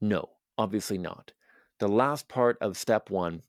No, 0.00 0.30
obviously 0.56 0.96
not. 0.96 1.32
The 1.80 1.88
last 1.88 2.28
part 2.28 2.56
of 2.60 2.76
step 2.76 3.10
one 3.10 3.42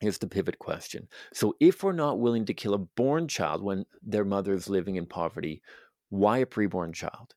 is 0.00 0.18
the 0.18 0.28
pivot 0.28 0.60
question. 0.60 1.08
So, 1.34 1.56
if 1.58 1.82
we're 1.82 1.90
not 1.90 2.20
willing 2.20 2.44
to 2.44 2.54
kill 2.54 2.74
a 2.74 2.78
born 2.78 3.26
child 3.26 3.64
when 3.64 3.84
their 4.00 4.24
mother 4.24 4.54
is 4.54 4.68
living 4.68 4.94
in 4.94 5.06
poverty, 5.06 5.60
why 6.10 6.38
a 6.38 6.46
preborn 6.46 6.94
child? 6.94 7.34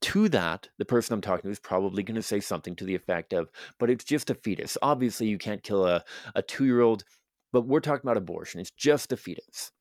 To 0.00 0.30
that, 0.30 0.70
the 0.78 0.86
person 0.86 1.12
I'm 1.12 1.20
talking 1.20 1.42
to 1.42 1.50
is 1.50 1.60
probably 1.60 2.02
going 2.02 2.14
to 2.14 2.22
say 2.22 2.40
something 2.40 2.74
to 2.76 2.86
the 2.86 2.94
effect 2.94 3.34
of, 3.34 3.50
but 3.78 3.90
it's 3.90 4.04
just 4.04 4.30
a 4.30 4.34
fetus. 4.34 4.78
Obviously, 4.80 5.26
you 5.26 5.36
can't 5.36 5.62
kill 5.62 5.84
a, 5.84 6.02
a 6.34 6.40
two 6.40 6.64
year 6.64 6.80
old, 6.80 7.04
but 7.52 7.62
we're 7.62 7.80
talking 7.80 8.02
about 8.04 8.16
abortion. 8.16 8.60
It's 8.60 8.70
just 8.70 9.12
a 9.12 9.16
fetus. 9.16 9.72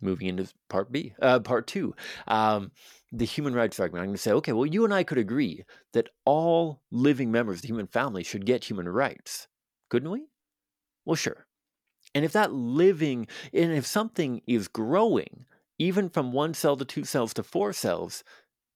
Moving 0.00 0.28
into 0.28 0.52
part 0.68 0.92
B, 0.92 1.14
uh, 1.20 1.40
part 1.40 1.66
two. 1.66 1.94
Um, 2.28 2.70
the 3.10 3.24
human 3.24 3.54
rights 3.54 3.80
argument, 3.80 4.02
I'm 4.02 4.08
going 4.08 4.16
to 4.16 4.22
say, 4.22 4.32
okay, 4.32 4.52
well, 4.52 4.66
you 4.66 4.84
and 4.84 4.94
I 4.94 5.02
could 5.02 5.18
agree 5.18 5.64
that 5.92 6.08
all 6.24 6.82
living 6.92 7.32
members 7.32 7.58
of 7.58 7.62
the 7.62 7.68
human 7.68 7.88
family 7.88 8.22
should 8.22 8.46
get 8.46 8.64
human 8.64 8.88
rights, 8.88 9.48
couldn't 9.88 10.10
we? 10.10 10.26
Well, 11.04 11.16
sure. 11.16 11.46
And 12.14 12.24
if 12.24 12.32
that 12.32 12.52
living, 12.52 13.26
and 13.52 13.72
if 13.72 13.86
something 13.86 14.40
is 14.46 14.68
growing, 14.68 15.46
even 15.78 16.08
from 16.08 16.32
one 16.32 16.54
cell 16.54 16.76
to 16.76 16.84
two 16.84 17.04
cells 17.04 17.34
to 17.34 17.42
four 17.42 17.72
cells, 17.72 18.22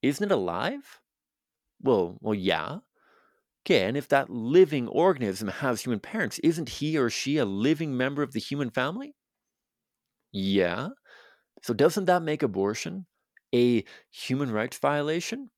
isn't 0.02 0.24
it 0.31 0.35
alive? 0.35 1.00
Well, 1.81 2.18
well, 2.20 2.35
yeah. 2.35 2.78
Okay, 3.66 3.85
and 3.85 3.96
if 3.96 4.07
that 4.09 4.31
living 4.31 4.87
organism 4.87 5.48
has 5.48 5.83
human 5.83 5.98
parents, 5.98 6.38
isn't 6.44 6.68
he 6.68 6.96
or 6.96 7.11
she 7.11 7.38
a 7.38 7.44
living 7.44 7.96
member 7.96 8.22
of 8.22 8.33
the 8.33 8.38
human 8.40 8.70
family? 8.70 9.16
Yeah. 10.33 10.90
So 11.62 11.75
doesn't 11.75 12.07
that 12.07 12.22
make 12.22 12.42
abortion 12.42 13.07
a 13.55 13.85
human 14.11 14.53
rights 14.53 14.79
violation? 14.79 15.51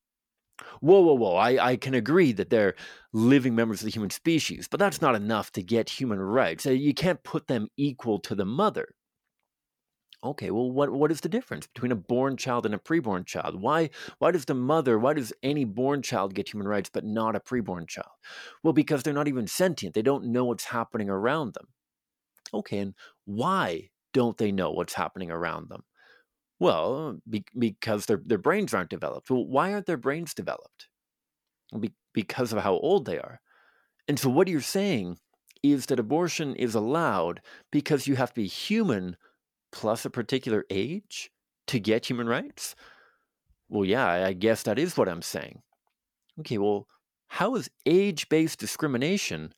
Whoa, 0.81 1.01
whoa, 1.03 1.14
whoa. 1.14 1.37
I, 1.37 1.71
I 1.73 1.77
can 1.77 1.95
agree 1.95 2.33
that 2.33 2.51
they're 2.51 2.75
living 3.12 3.55
members 3.55 3.81
of 3.83 3.87
the 3.87 3.93
human 3.93 4.11
species, 4.11 4.69
but 4.69 4.81
that's 4.81 5.01
not 5.03 5.17
enough 5.17 5.53
to 5.53 5.62
get 5.62 5.88
human 5.90 6.21
rights. 6.21 6.67
Uh, 6.67 6.71
you 6.73 6.95
can't 6.95 7.23
put 7.25 7.49
them 7.49 7.69
equal 7.77 8.21
to 8.21 8.35
the 8.35 8.47
mother. 8.47 8.88
Okay, 10.25 10.51
well, 10.51 10.71
what, 10.71 10.91
what 10.91 11.13
is 11.13 11.21
the 11.21 11.29
difference 11.29 11.67
between 11.67 11.93
a 11.93 11.97
born 11.97 12.39
child 12.39 12.65
and 12.65 12.75
a 12.75 12.79
preborn 12.79 13.27
child? 13.27 13.61
Why, 13.61 13.91
why 14.19 14.31
does 14.31 14.47
the 14.47 14.55
mother, 14.55 14.99
why 14.99 15.13
does 15.13 15.35
any 15.43 15.65
born 15.65 16.01
child 16.01 16.35
get 16.35 16.53
human 16.53 16.67
rights 16.67 16.89
but 16.91 17.05
not 17.05 17.37
a 17.37 17.41
preborn 17.41 17.87
child? 17.87 18.09
Well, 18.63 18.73
because 18.73 19.03
they're 19.03 19.13
not 19.13 19.29
even 19.29 19.47
sentient. 19.47 19.95
They 19.95 20.01
don't 20.03 20.33
know 20.33 20.47
what's 20.47 20.65
happening 20.65 21.11
around 21.11 21.53
them. 21.55 21.67
Okay, 22.55 22.79
and 22.79 22.95
why 23.27 23.91
don't 24.13 24.39
they 24.39 24.53
know 24.53 24.71
what's 24.71 24.95
happening 24.95 25.31
around 25.31 25.69
them? 25.71 25.83
Well, 26.61 27.21
be, 27.29 27.45
because 27.59 28.07
their 28.07 28.23
their 28.25 28.39
brains 28.39 28.75
aren't 28.75 28.91
developed. 28.91 29.31
Well, 29.31 29.47
why 29.47 29.73
aren't 29.73 29.87
their 29.87 29.97
brains 29.99 30.35
developed? 30.35 30.89
Be, 31.79 31.93
because 32.13 32.53
of 32.53 32.61
how 32.63 32.75
old 32.79 33.05
they 33.05 33.19
are. 33.19 33.41
And 34.09 34.19
so, 34.19 34.31
what 34.31 34.49
you're 34.49 34.61
saying 34.63 35.19
is 35.63 35.87
that 35.87 36.01
abortion 36.01 36.57
is 36.57 36.75
allowed 36.75 37.43
because 37.73 38.07
you 38.07 38.17
have 38.17 38.31
to 38.31 38.43
be 38.43 38.47
human 38.49 39.17
plus 39.75 40.05
a 40.05 40.11
particular 40.11 40.65
age 40.71 41.31
to 41.67 41.81
get 41.81 42.09
human 42.09 42.29
rights. 42.29 42.75
Well, 43.69 43.85
yeah, 43.85 44.07
I 44.07 44.33
guess 44.33 44.63
that 44.63 44.79
is 44.79 44.97
what 44.97 45.09
I'm 45.09 45.23
saying. 45.23 45.61
Okay, 46.41 46.59
well, 46.59 46.87
how 47.29 47.57
is 47.57 47.69
age 47.85 48.29
based 48.29 48.59
discrimination 48.59 49.53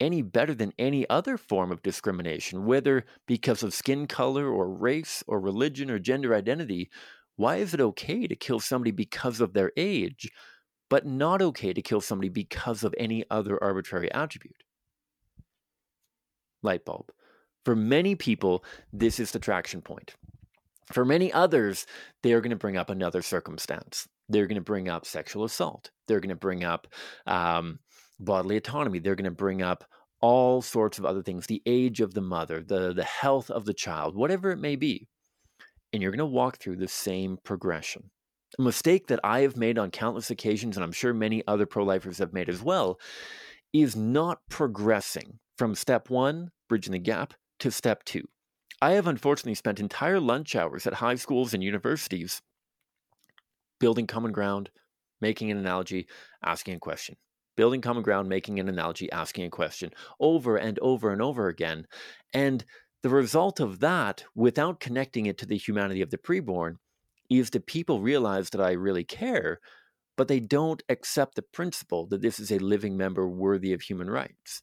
any 0.00 0.22
better 0.22 0.54
than 0.54 0.72
any 0.78 1.08
other 1.10 1.36
form 1.36 1.70
of 1.70 1.82
discrimination, 1.82 2.64
whether 2.64 3.04
because 3.26 3.62
of 3.62 3.74
skin 3.74 4.06
color 4.06 4.48
or 4.48 4.68
race 4.70 5.22
or 5.26 5.38
religion 5.38 5.90
or 5.90 5.98
gender 5.98 6.34
identity. 6.34 6.90
Why 7.36 7.56
is 7.56 7.74
it 7.74 7.80
okay 7.80 8.26
to 8.26 8.34
kill 8.34 8.60
somebody 8.60 8.90
because 8.90 9.40
of 9.40 9.52
their 9.52 9.72
age, 9.76 10.30
but 10.88 11.06
not 11.06 11.42
okay 11.42 11.72
to 11.72 11.82
kill 11.82 12.00
somebody 12.00 12.30
because 12.30 12.82
of 12.82 12.94
any 12.98 13.24
other 13.30 13.62
arbitrary 13.62 14.10
attribute? 14.12 14.64
Light 16.62 16.84
bulb. 16.84 17.12
For 17.64 17.76
many 17.76 18.14
people, 18.14 18.64
this 18.92 19.20
is 19.20 19.32
the 19.32 19.38
traction 19.38 19.82
point. 19.82 20.14
For 20.92 21.04
many 21.04 21.32
others, 21.32 21.86
they 22.22 22.32
are 22.32 22.40
going 22.40 22.50
to 22.50 22.56
bring 22.56 22.76
up 22.76 22.90
another 22.90 23.22
circumstance. 23.22 24.08
They're 24.28 24.46
going 24.46 24.56
to 24.56 24.60
bring 24.60 24.88
up 24.88 25.06
sexual 25.06 25.44
assault. 25.44 25.90
They're 26.08 26.20
going 26.20 26.30
to 26.30 26.36
bring 26.36 26.64
up 26.64 26.88
um, 27.26 27.78
bodily 28.18 28.56
autonomy. 28.56 28.98
They're 28.98 29.14
going 29.14 29.24
to 29.24 29.30
bring 29.30 29.62
up 29.62 29.84
all 30.20 30.62
sorts 30.62 30.98
of 30.98 31.04
other 31.04 31.22
things 31.22 31.46
the 31.46 31.62
age 31.66 32.00
of 32.00 32.14
the 32.14 32.20
mother, 32.20 32.62
the, 32.62 32.92
the 32.92 33.04
health 33.04 33.50
of 33.50 33.64
the 33.64 33.74
child, 33.74 34.16
whatever 34.16 34.50
it 34.50 34.58
may 34.58 34.76
be. 34.76 35.06
And 35.92 36.02
you're 36.02 36.12
going 36.12 36.18
to 36.18 36.26
walk 36.26 36.58
through 36.58 36.76
the 36.76 36.88
same 36.88 37.38
progression. 37.42 38.10
A 38.58 38.62
mistake 38.62 39.06
that 39.06 39.20
I 39.22 39.40
have 39.40 39.56
made 39.56 39.78
on 39.78 39.90
countless 39.90 40.30
occasions, 40.30 40.76
and 40.76 40.84
I'm 40.84 40.92
sure 40.92 41.14
many 41.14 41.42
other 41.46 41.66
pro 41.66 41.84
lifers 41.84 42.18
have 42.18 42.32
made 42.32 42.48
as 42.48 42.62
well, 42.62 42.98
is 43.72 43.94
not 43.94 44.38
progressing 44.48 45.38
from 45.56 45.74
step 45.74 46.10
one, 46.10 46.50
bridging 46.68 46.92
the 46.92 46.98
gap, 46.98 47.34
to 47.60 47.70
step 47.70 48.04
two. 48.04 48.28
I 48.82 48.92
have 48.92 49.06
unfortunately 49.06 49.54
spent 49.54 49.80
entire 49.80 50.20
lunch 50.20 50.56
hours 50.56 50.86
at 50.86 50.94
high 50.94 51.16
schools 51.16 51.54
and 51.54 51.62
universities 51.62 52.40
building 53.78 54.06
common 54.06 54.32
ground, 54.32 54.70
making 55.20 55.50
an 55.50 55.58
analogy, 55.58 56.06
asking 56.44 56.74
a 56.74 56.78
question 56.78 57.16
building 57.56 57.82
common 57.82 58.02
ground, 58.02 58.26
making 58.26 58.58
an 58.58 58.70
analogy, 58.70 59.12
asking 59.12 59.44
a 59.44 59.50
question 59.50 59.90
over 60.18 60.56
and 60.56 60.78
over 60.78 61.12
and 61.12 61.20
over 61.20 61.48
again. 61.48 61.86
And 62.32 62.64
the 63.02 63.10
result 63.10 63.60
of 63.60 63.80
that, 63.80 64.24
without 64.34 64.80
connecting 64.80 65.26
it 65.26 65.36
to 65.38 65.46
the 65.46 65.58
humanity 65.58 66.00
of 66.00 66.08
the 66.08 66.16
preborn, 66.16 66.76
is 67.28 67.50
that 67.50 67.66
people 67.66 68.00
realize 68.00 68.48
that 68.50 68.62
I 68.62 68.72
really 68.72 69.04
care, 69.04 69.60
but 70.16 70.26
they 70.26 70.40
don't 70.40 70.82
accept 70.88 71.34
the 71.34 71.42
principle 71.42 72.06
that 72.06 72.22
this 72.22 72.40
is 72.40 72.50
a 72.50 72.58
living 72.58 72.96
member 72.96 73.28
worthy 73.28 73.74
of 73.74 73.82
human 73.82 74.08
rights. 74.08 74.62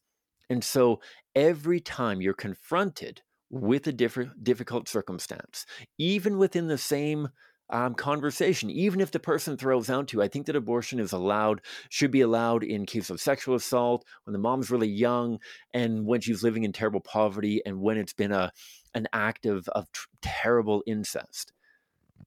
And 0.49 0.63
so 0.63 1.01
every 1.35 1.79
time 1.79 2.21
you're 2.21 2.33
confronted 2.33 3.21
with 3.49 3.87
a 3.87 3.91
different 3.91 4.43
difficult 4.43 4.87
circumstance, 4.87 5.65
even 5.97 6.37
within 6.37 6.67
the 6.67 6.77
same 6.77 7.29
um, 7.69 7.95
conversation, 7.95 8.69
even 8.69 9.01
if 9.01 9.11
the 9.11 9.19
person 9.19 9.57
throws 9.57 9.89
out 9.89 10.07
to. 10.09 10.21
I 10.21 10.27
think 10.27 10.45
that 10.45 10.55
abortion 10.55 10.99
is 10.99 11.11
allowed, 11.11 11.61
should 11.89 12.11
be 12.11 12.21
allowed 12.21 12.63
in 12.63 12.85
case 12.85 13.09
of 13.09 13.19
sexual 13.19 13.55
assault, 13.55 14.05
when 14.23 14.33
the 14.33 14.39
mom's 14.39 14.71
really 14.71 14.87
young, 14.87 15.39
and 15.73 16.05
when 16.05 16.21
she's 16.21 16.43
living 16.43 16.63
in 16.63 16.71
terrible 16.71 17.01
poverty, 17.01 17.61
and 17.65 17.81
when 17.81 17.97
it's 17.97 18.13
been 18.13 18.31
a 18.31 18.51
an 18.93 19.07
act 19.13 19.45
of, 19.45 19.67
of 19.69 19.85
terrible 20.21 20.81
incest. 20.87 21.51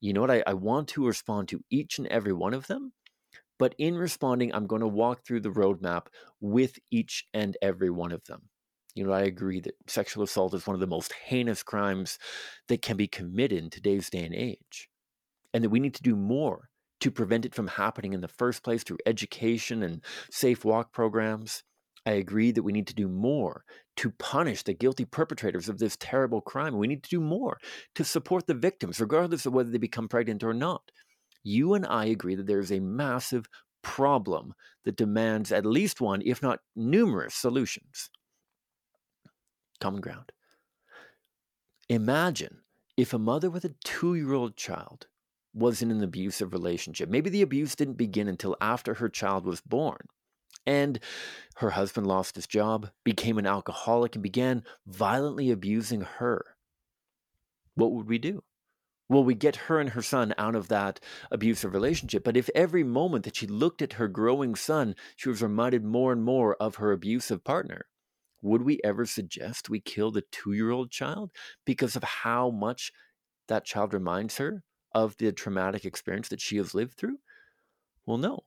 You 0.00 0.12
know 0.12 0.20
what? 0.20 0.30
I, 0.30 0.42
I 0.46 0.54
want 0.54 0.88
to 0.88 1.06
respond 1.06 1.48
to 1.48 1.64
each 1.70 1.98
and 1.98 2.06
every 2.08 2.32
one 2.32 2.54
of 2.54 2.66
them, 2.66 2.92
but 3.60 3.74
in 3.76 3.96
responding, 3.96 4.54
I'm 4.54 4.66
going 4.66 4.80
to 4.80 4.88
walk 4.88 5.24
through 5.24 5.40
the 5.40 5.50
roadmap 5.50 6.06
with 6.40 6.78
each 6.90 7.26
and 7.34 7.58
every 7.60 7.90
one 7.90 8.10
of 8.10 8.24
them. 8.24 8.48
You 8.94 9.04
know, 9.04 9.12
I 9.12 9.20
agree 9.20 9.60
that 9.60 9.74
sexual 9.86 10.24
assault 10.24 10.54
is 10.54 10.66
one 10.66 10.74
of 10.74 10.80
the 10.80 10.86
most 10.86 11.12
heinous 11.12 11.62
crimes 11.62 12.18
that 12.68 12.80
can 12.80 12.96
be 12.96 13.06
committed 13.06 13.58
in 13.58 13.68
today's 13.68 14.08
day 14.08 14.24
and 14.24 14.34
age 14.34 14.88
and 15.52 15.62
that 15.62 15.68
we 15.68 15.78
need 15.78 15.94
to 15.94 16.02
do 16.02 16.16
more 16.16 16.70
to 17.00 17.10
prevent 17.10 17.44
it 17.44 17.54
from 17.54 17.66
happening 17.66 18.14
in 18.14 18.22
the 18.22 18.28
first 18.28 18.62
place 18.62 18.82
through 18.82 18.98
education 19.04 19.82
and 19.82 20.02
safe 20.30 20.64
walk 20.64 20.94
programs. 20.94 21.62
I 22.06 22.12
agree 22.12 22.52
that 22.52 22.62
we 22.62 22.72
need 22.72 22.86
to 22.86 22.94
do 22.94 23.08
more 23.08 23.64
to 23.98 24.10
punish 24.12 24.62
the 24.62 24.72
guilty 24.72 25.04
perpetrators 25.04 25.68
of 25.68 25.78
this 25.78 25.98
terrible 26.00 26.40
crime. 26.40 26.78
We 26.78 26.88
need 26.88 27.02
to 27.02 27.10
do 27.10 27.20
more 27.20 27.58
to 27.94 28.04
support 28.04 28.46
the 28.46 28.54
victims, 28.54 29.00
regardless 29.00 29.44
of 29.44 29.52
whether 29.52 29.70
they 29.70 29.76
become 29.76 30.08
pregnant 30.08 30.42
or 30.42 30.54
not. 30.54 30.90
You 31.42 31.74
and 31.74 31.86
I 31.86 32.06
agree 32.06 32.34
that 32.34 32.46
there 32.46 32.60
is 32.60 32.72
a 32.72 32.80
massive 32.80 33.48
problem 33.82 34.54
that 34.84 34.96
demands 34.96 35.52
at 35.52 35.66
least 35.66 36.00
one, 36.00 36.22
if 36.24 36.42
not 36.42 36.60
numerous, 36.76 37.34
solutions. 37.34 38.10
Common 39.80 40.00
ground. 40.00 40.32
Imagine 41.88 42.60
if 42.96 43.14
a 43.14 43.18
mother 43.18 43.50
with 43.50 43.64
a 43.64 43.74
two 43.84 44.14
year 44.14 44.34
old 44.34 44.56
child 44.56 45.06
was 45.52 45.82
in 45.82 45.90
an 45.90 46.02
abusive 46.02 46.52
relationship. 46.52 47.08
Maybe 47.08 47.30
the 47.30 47.42
abuse 47.42 47.74
didn't 47.74 47.94
begin 47.94 48.28
until 48.28 48.56
after 48.60 48.94
her 48.94 49.08
child 49.08 49.44
was 49.44 49.60
born. 49.60 50.06
And 50.66 51.00
her 51.56 51.70
husband 51.70 52.06
lost 52.06 52.36
his 52.36 52.46
job, 52.46 52.90
became 53.02 53.38
an 53.38 53.46
alcoholic, 53.46 54.14
and 54.14 54.22
began 54.22 54.62
violently 54.86 55.50
abusing 55.50 56.02
her. 56.02 56.44
What 57.74 57.92
would 57.92 58.06
we 58.06 58.18
do? 58.18 58.42
Well, 59.10 59.24
we 59.24 59.34
get 59.34 59.56
her 59.68 59.78
and 59.78 59.90
her 59.90 60.00
son 60.00 60.32
out 60.38 60.54
of 60.54 60.68
that 60.68 61.00
abusive 61.30 61.74
relationship. 61.74 62.24
But 62.24 62.36
if 62.36 62.48
every 62.54 62.82
moment 62.82 63.24
that 63.24 63.36
she 63.36 63.46
looked 63.46 63.82
at 63.82 63.94
her 63.94 64.08
growing 64.08 64.54
son, 64.54 64.96
she 65.16 65.28
was 65.28 65.42
reminded 65.42 65.84
more 65.84 66.12
and 66.12 66.24
more 66.24 66.54
of 66.56 66.76
her 66.76 66.92
abusive 66.92 67.44
partner, 67.44 67.88
would 68.40 68.62
we 68.62 68.80
ever 68.82 69.04
suggest 69.04 69.68
we 69.68 69.80
kill 69.80 70.10
the 70.10 70.22
two 70.32 70.52
year 70.52 70.70
old 70.70 70.90
child 70.90 71.30
because 71.66 71.94
of 71.94 72.04
how 72.04 72.50
much 72.50 72.90
that 73.48 73.64
child 73.66 73.92
reminds 73.94 74.38
her 74.38 74.64
of 74.94 75.16
the 75.18 75.32
traumatic 75.32 75.84
experience 75.84 76.28
that 76.30 76.40
she 76.40 76.56
has 76.56 76.74
lived 76.74 76.94
through? 76.94 77.18
Well, 78.06 78.18
no. 78.18 78.44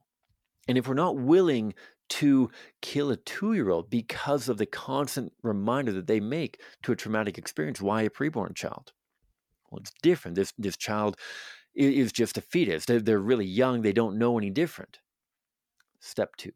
And 0.68 0.78
if 0.78 0.88
we're 0.88 0.96
not 0.96 1.18
willing 1.18 1.76
to 2.10 2.52
kill 2.82 3.12
a 3.12 3.18
two 3.18 3.54
year 3.54 3.70
old 3.70 3.90
because 3.90 4.50
of 4.50 4.58
the 4.58 4.66
constant 4.68 5.34
reminder 5.44 5.92
that 5.94 6.08
they 6.08 6.20
make 6.22 6.62
to 6.84 6.94
a 6.94 6.98
traumatic 6.98 7.38
experience, 7.38 7.82
why 7.82 8.04
a 8.04 8.10
preborn 8.10 8.56
child? 8.56 8.94
It's 9.80 9.92
different. 10.02 10.36
This, 10.36 10.54
this 10.58 10.78
child 10.78 11.18
is 11.76 12.12
just 12.12 12.38
a 12.38 12.42
fetus. 12.42 12.86
They're, 12.86 13.02
they're 13.02 13.20
really 13.20 13.46
young, 13.46 13.82
they 13.82 13.94
don't 13.94 14.18
know 14.18 14.38
any 14.38 14.50
different. 14.50 15.00
Step 16.00 16.36
two 16.36 16.52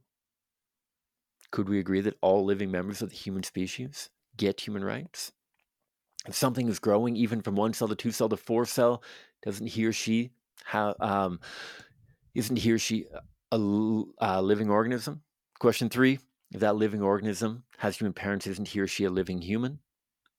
could 1.51 1.69
we 1.69 1.79
agree 1.79 2.01
that 2.01 2.17
all 2.21 2.45
living 2.45 2.71
members 2.71 3.01
of 3.01 3.09
the 3.09 3.15
human 3.15 3.43
species 3.43 4.09
get 4.35 4.61
human 4.61 4.83
rights? 4.83 5.31
If 6.27 6.35
something 6.35 6.67
is 6.67 6.79
growing, 6.79 7.15
even 7.15 7.41
from 7.41 7.55
one 7.55 7.73
cell 7.73 7.87
to 7.87 7.95
two 7.95 8.11
cell 8.11 8.29
to 8.29 8.37
four 8.37 8.65
cell, 8.65 9.01
doesn't 9.43 9.67
he 9.67 9.85
or 9.85 9.93
she 9.93 10.31
have, 10.65 10.95
um, 10.99 11.39
isn't 12.35 12.57
he 12.57 12.71
or 12.71 12.79
she 12.79 13.05
a, 13.51 13.57
a 14.19 14.41
living 14.41 14.69
organism? 14.69 15.21
Question 15.59 15.89
three 15.89 16.19
If 16.51 16.59
that 16.59 16.75
living 16.75 17.01
organism 17.01 17.63
has 17.77 17.97
human 17.97 18.13
parents, 18.13 18.45
isn't 18.47 18.67
he 18.67 18.79
or 18.79 18.87
she 18.87 19.05
a 19.05 19.09
living 19.09 19.41
human? 19.41 19.79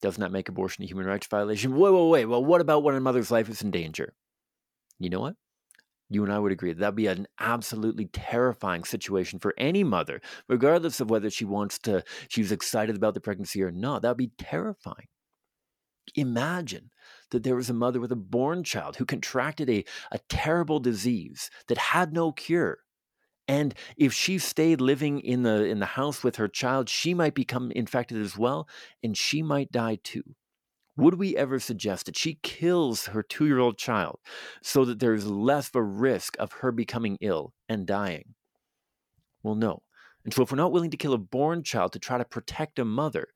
Doesn't 0.00 0.32
make 0.32 0.48
abortion 0.48 0.84
a 0.84 0.87
human 0.87 1.06
rights 1.06 1.26
violation? 1.26 1.76
Wait, 1.76 1.92
wait, 1.92 2.08
wait. 2.08 2.24
Well, 2.26 2.44
what 2.44 2.61
about 2.61 2.82
when 2.82 2.94
a 2.94 3.00
mother's 3.00 3.30
life 3.30 3.48
is 3.48 3.62
in 3.62 3.70
danger? 3.70 4.14
You 4.98 5.11
know 5.11 5.20
what? 5.20 5.34
You 6.11 6.24
and 6.24 6.32
I 6.32 6.38
would 6.38 6.52
agree 6.52 6.72
that 6.72 6.78
that'd 6.78 6.94
be 6.94 7.06
an 7.06 7.26
absolutely 7.38 8.06
terrifying 8.06 8.84
situation 8.84 9.38
for 9.38 9.54
any 9.58 9.84
mother, 9.84 10.20
regardless 10.48 11.00
of 11.00 11.11
whether 11.11 11.28
she 11.28 11.44
wants 11.44 11.78
to, 11.80 12.02
she's 12.28 12.52
excited 12.52 12.96
about 12.96 13.14
the 13.14 13.20
pregnancy 13.20 13.62
or 13.62 13.70
not. 13.70 14.02
That'd 14.02 14.16
be 14.16 14.32
terrifying. 14.38 15.08
Imagine 16.14 16.90
that 17.30 17.42
there 17.42 17.56
was 17.56 17.68
a 17.68 17.74
mother 17.74 18.00
with 18.00 18.12
a 18.12 18.16
born 18.16 18.64
child 18.64 18.96
who 18.96 19.04
contracted 19.04 19.68
a, 19.68 19.84
a 20.11 20.18
terrible 20.30 20.80
disease 20.80 21.50
that 21.66 21.76
had 21.76 22.14
no 22.14 22.32
cure. 22.32 22.78
And 23.48 23.74
if 23.96 24.12
she 24.12 24.38
stayed 24.38 24.80
living 24.80 25.20
in 25.20 25.42
the 25.42 25.64
in 25.64 25.80
the 25.80 25.87
house 25.87 26.22
with 26.22 26.37
her 26.37 26.48
child, 26.48 26.90
she 26.90 27.14
might 27.14 27.34
become 27.34 27.72
infected 27.72 28.20
as 28.20 28.37
well, 28.37 28.68
and 29.02 29.16
she 29.16 29.42
might 29.42 29.72
die 29.72 29.98
too. 30.04 30.22
Would 30.98 31.14
we 31.14 31.37
ever 31.37 31.58
suggest 31.58 32.06
that 32.06 32.18
she 32.18 32.40
kills 32.42 33.06
her 33.06 33.22
two 33.22 33.46
year 33.46 33.58
old 33.58 33.78
child 33.78 34.18
so 34.62 34.84
that 34.84 34.98
there's 34.98 35.26
less 35.26 35.68
of 35.68 35.76
a 35.76 35.82
risk 35.82 36.37
of 36.38 36.52
her 36.52 36.72
becoming 36.72 37.16
ill 37.20 37.54
and 37.68 37.87
dying? 37.87 38.34
Well, 39.42 39.54
no. 39.54 39.82
And 40.24 40.34
so, 40.34 40.42
if 40.42 40.52
we're 40.52 40.56
not 40.56 40.72
willing 40.72 40.90
to 40.90 40.96
kill 40.96 41.14
a 41.14 41.18
born 41.18 41.62
child 41.62 41.92
to 41.92 41.98
try 41.98 42.18
to 42.18 42.24
protect 42.24 42.78
a 42.78 42.84
mother, 42.84 43.28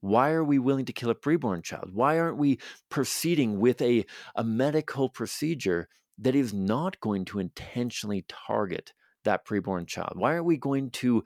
why 0.00 0.30
are 0.30 0.42
we 0.42 0.58
willing 0.58 0.86
to 0.86 0.92
kill 0.92 1.10
a 1.10 1.14
preborn 1.14 1.62
child? 1.62 1.90
Why 1.92 2.18
aren't 2.18 2.38
we 2.38 2.58
proceeding 2.88 3.60
with 3.60 3.80
a, 3.82 4.04
a 4.34 4.42
medical 4.42 5.08
procedure 5.08 5.88
that 6.18 6.34
is 6.34 6.52
not 6.52 6.98
going 7.00 7.26
to 7.26 7.38
intentionally 7.38 8.24
target 8.26 8.92
that 9.24 9.46
preborn 9.46 9.86
child? 9.86 10.12
Why 10.14 10.34
are 10.34 10.42
we 10.42 10.56
going 10.56 10.90
to 10.90 11.24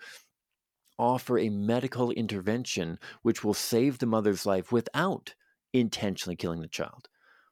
offer 0.99 1.39
a 1.39 1.49
medical 1.49 2.11
intervention 2.13 2.99
which 3.23 3.43
will 3.43 3.55
save 3.55 3.99
the 3.99 4.07
mother's 4.07 4.47
life 4.47 4.73
without 4.73 5.35
intentionally 5.73 6.37
killing 6.37 6.61
the 6.61 6.69
child? 6.69 7.09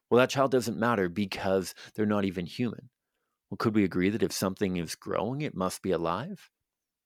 Well, 0.09 0.19
that 0.19 0.29
child 0.29 0.51
doesn't 0.51 0.77
matter 0.77 1.09
because 1.09 1.73
they're 1.95 2.05
not 2.05 2.25
even 2.25 2.45
human. 2.45 2.89
Well, 3.49 3.57
could 3.57 3.75
we 3.75 3.83
agree 3.83 4.09
that 4.09 4.23
if 4.23 4.31
something 4.31 4.77
is 4.77 4.95
growing, 4.95 5.41
it 5.41 5.55
must 5.55 5.81
be 5.81 5.91
alive? 5.91 6.49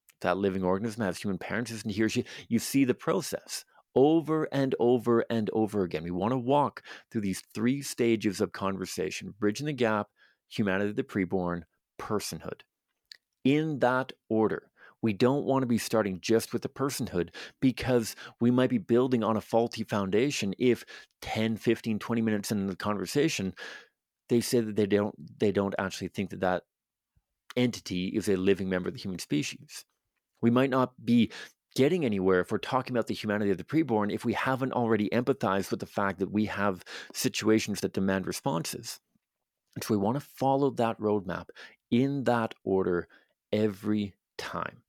If 0.09 0.19
that 0.21 0.37
living 0.37 0.63
organism 0.63 1.03
has 1.03 1.17
human 1.17 1.37
parents, 1.37 1.71
isn't 1.71 1.93
he 1.93 2.03
or 2.03 2.09
she? 2.09 2.25
You 2.47 2.59
see 2.59 2.85
the 2.85 2.93
process 2.93 3.63
over 3.95 4.47
and 4.51 4.75
over 4.79 5.25
and 5.29 5.49
over 5.53 5.83
again. 5.83 6.03
We 6.03 6.11
want 6.11 6.31
to 6.31 6.37
walk 6.37 6.83
through 7.11 7.21
these 7.21 7.41
three 7.53 7.81
stages 7.81 8.41
of 8.41 8.51
conversation 8.51 9.33
bridging 9.39 9.65
the 9.65 9.73
gap, 9.73 10.07
humanity 10.49 10.91
the 10.91 11.03
preborn, 11.03 11.61
personhood 11.99 12.61
in 13.47 13.79
that 13.79 14.11
order. 14.29 14.69
We 15.01 15.13
don't 15.13 15.45
want 15.45 15.63
to 15.63 15.67
be 15.67 15.77
starting 15.77 16.19
just 16.21 16.51
with 16.51 16.63
the 16.63 16.69
personhood 16.69 17.29
because 17.61 18.15
we 18.41 18.51
might 18.51 18.69
be 18.69 18.77
building 18.77 19.23
on 19.23 19.37
a 19.37 19.41
faulty 19.41 19.83
foundation 19.83 20.53
if 20.57 20.83
10, 21.21 21.55
15, 21.55 21.99
20 21.99 22.21
minutes 22.21 22.51
into 22.51 22.67
the 22.67 22.75
conversation 22.75 23.53
they 24.29 24.41
say 24.41 24.59
that 24.59 24.75
they 24.75 24.85
don't 24.85 25.15
they 25.39 25.51
don't 25.51 25.75
actually 25.79 26.09
think 26.09 26.31
that 26.31 26.41
that 26.41 26.63
entity 27.55 28.07
is 28.07 28.27
a 28.27 28.35
living 28.35 28.69
member 28.69 28.89
of 28.89 28.93
the 28.93 28.99
human 28.99 29.19
species. 29.19 29.85
We 30.41 30.51
might 30.51 30.69
not 30.69 30.93
be 31.03 31.31
getting 31.75 32.05
anywhere 32.05 32.41
if 32.41 32.51
we're 32.51 32.57
talking 32.57 32.95
about 32.95 33.07
the 33.07 33.13
humanity 33.13 33.51
of 33.51 33.57
the 33.57 33.63
preborn 33.63 34.11
if 34.11 34.25
we 34.25 34.33
haven't 34.33 34.73
already 34.73 35.09
empathized 35.09 35.71
with 35.71 35.79
the 35.79 35.85
fact 35.85 36.19
that 36.19 36.31
we 36.31 36.45
have 36.45 36.83
situations 37.13 37.79
that 37.81 37.93
demand 37.93 38.27
responses. 38.27 38.99
And 39.75 39.83
so 39.83 39.93
we 39.93 39.97
want 39.97 40.19
to 40.19 40.27
follow 40.35 40.71
that 40.71 40.99
roadmap 40.99 41.45
in 41.91 42.23
that 42.25 42.53
order 42.63 43.07
every 43.57 44.13
time. 44.37 44.83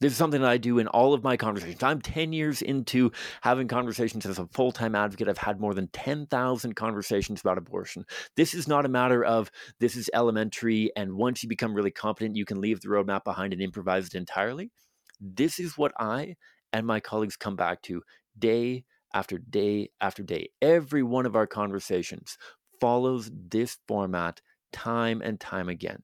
This 0.00 0.12
is 0.12 0.18
something 0.18 0.40
that 0.40 0.50
I 0.50 0.56
do 0.58 0.78
in 0.80 0.88
all 0.88 1.14
of 1.14 1.22
my 1.22 1.36
conversations. 1.36 1.82
I'm 1.82 2.00
10 2.00 2.32
years 2.32 2.60
into 2.60 3.12
having 3.40 3.68
conversations 3.68 4.26
as 4.26 4.38
a 4.38 4.48
full 4.48 4.72
time 4.72 4.96
advocate. 4.96 5.28
I've 5.28 5.38
had 5.38 5.60
more 5.60 5.74
than 5.74 5.86
10,000 5.88 6.74
conversations 6.74 7.40
about 7.40 7.58
abortion. 7.58 8.04
This 8.36 8.52
is 8.52 8.66
not 8.66 8.84
a 8.84 8.88
matter 8.88 9.24
of 9.24 9.50
this 9.78 9.94
is 9.94 10.10
elementary, 10.12 10.90
and 10.96 11.14
once 11.14 11.42
you 11.42 11.48
become 11.48 11.72
really 11.72 11.92
competent, 11.92 12.34
you 12.34 12.44
can 12.44 12.60
leave 12.60 12.80
the 12.80 12.88
roadmap 12.88 13.22
behind 13.22 13.52
and 13.52 13.62
improvise 13.62 14.06
it 14.08 14.14
entirely. 14.14 14.72
This 15.20 15.60
is 15.60 15.78
what 15.78 15.92
I 16.00 16.34
and 16.72 16.84
my 16.84 16.98
colleagues 16.98 17.36
come 17.36 17.54
back 17.54 17.82
to 17.82 18.02
day 18.36 18.84
after 19.14 19.38
day 19.38 19.90
after 20.00 20.24
day. 20.24 20.48
Every 20.60 21.04
one 21.04 21.26
of 21.26 21.36
our 21.36 21.46
conversations 21.46 22.38
follows 22.80 23.30
this 23.32 23.78
format 23.86 24.40
time 24.72 25.22
and 25.22 25.38
time 25.38 25.68
again. 25.68 26.02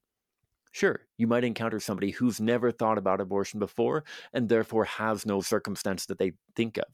Sure, 0.79 1.01
you 1.17 1.27
might 1.27 1.43
encounter 1.43 1.81
somebody 1.81 2.13
who's 2.13 2.41
never 2.41 2.71
thought 2.71 2.99
about 2.99 3.21
abortion 3.21 3.59
before 3.59 4.05
and 4.33 4.49
therefore 4.49 4.85
has 4.85 5.27
no 5.27 5.41
circumstance 5.41 6.07
that 6.07 6.21
they 6.21 6.35
think 6.55 6.79
of. 6.79 6.85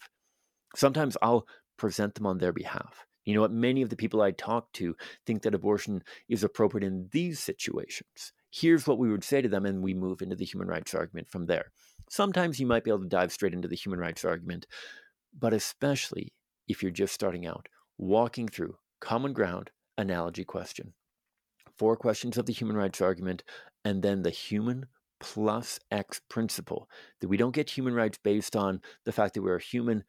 Sometimes 0.74 1.18
I'll 1.20 1.46
present 1.76 2.14
them 2.14 2.24
on 2.24 2.38
their 2.38 2.54
behalf. 2.54 3.04
You 3.26 3.34
know 3.34 3.42
what? 3.42 3.52
Many 3.52 3.82
of 3.82 3.90
the 3.90 3.96
people 3.96 4.22
I 4.22 4.30
talk 4.30 4.72
to 4.72 4.96
think 5.26 5.42
that 5.42 5.54
abortion 5.54 6.02
is 6.30 6.42
appropriate 6.42 6.86
in 6.86 7.10
these 7.12 7.40
situations. 7.40 8.32
Here's 8.50 8.86
what 8.86 8.96
we 8.96 9.10
would 9.10 9.22
say 9.22 9.42
to 9.42 9.50
them, 9.50 9.66
and 9.66 9.82
we 9.82 9.92
move 9.92 10.22
into 10.22 10.36
the 10.36 10.46
human 10.46 10.66
rights 10.66 10.94
argument 10.94 11.28
from 11.28 11.44
there. 11.44 11.70
Sometimes 12.08 12.58
you 12.58 12.66
might 12.66 12.84
be 12.84 12.90
able 12.90 13.02
to 13.02 13.06
dive 13.06 13.32
straight 13.32 13.52
into 13.52 13.68
the 13.68 13.76
human 13.76 14.00
rights 14.00 14.24
argument, 14.24 14.66
but 15.38 15.52
especially 15.52 16.32
if 16.68 16.82
you're 16.82 16.90
just 16.90 17.12
starting 17.12 17.46
out, 17.46 17.68
walking 17.98 18.48
through 18.48 18.78
common 19.02 19.34
ground, 19.34 19.70
analogy 19.98 20.42
question 20.42 20.94
four 21.78 21.96
questions 21.96 22.38
of 22.38 22.46
the 22.46 22.52
human 22.52 22.76
rights 22.76 23.00
argument, 23.00 23.42
and 23.84 24.02
then 24.02 24.22
the 24.22 24.30
human 24.30 24.86
plus 25.20 25.78
X 25.90 26.20
principle 26.28 26.88
that 27.20 27.28
we 27.28 27.36
don't 27.36 27.54
get 27.54 27.70
human 27.70 27.94
rights 27.94 28.18
based 28.22 28.54
on 28.54 28.80
the 29.04 29.12
fact 29.12 29.34
that 29.34 29.42
we're 29.42 29.58
human 29.58 30.04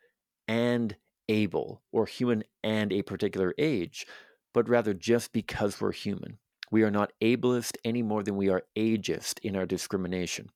and 0.48 0.96
able 1.30 1.82
or 1.92 2.06
human 2.06 2.44
and 2.64 2.92
a 2.92 3.02
particular 3.02 3.54
age, 3.58 4.06
but 4.54 4.70
rather 4.70 4.94
just 4.94 5.32
because 5.34 5.80
we're 5.80 5.92
human. 5.92 6.38
We 6.72 6.84
are 6.84 6.92
not 6.92 7.14
ableist 7.22 7.78
any 7.84 8.02
more 8.02 8.24
than 8.24 8.36
we 8.36 8.50
are 8.50 8.64
ageist 8.78 9.40
in 9.44 9.56
our 9.56 9.66
discrimination. 9.66 10.50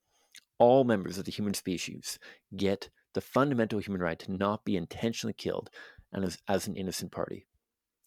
All 0.58 0.84
members 0.84 1.18
of 1.18 1.26
the 1.26 1.32
human 1.32 1.54
species 1.54 2.20
get 2.56 2.90
the 3.14 3.22
fundamental 3.22 3.80
human 3.80 4.02
right 4.02 4.20
to 4.20 4.32
not 4.32 4.66
be 4.66 4.76
intentionally 4.76 5.34
killed 5.34 5.70
and 6.12 6.26
as, 6.26 6.38
as 6.48 6.68
an 6.68 6.76
innocent 6.76 7.12
party. 7.12 7.46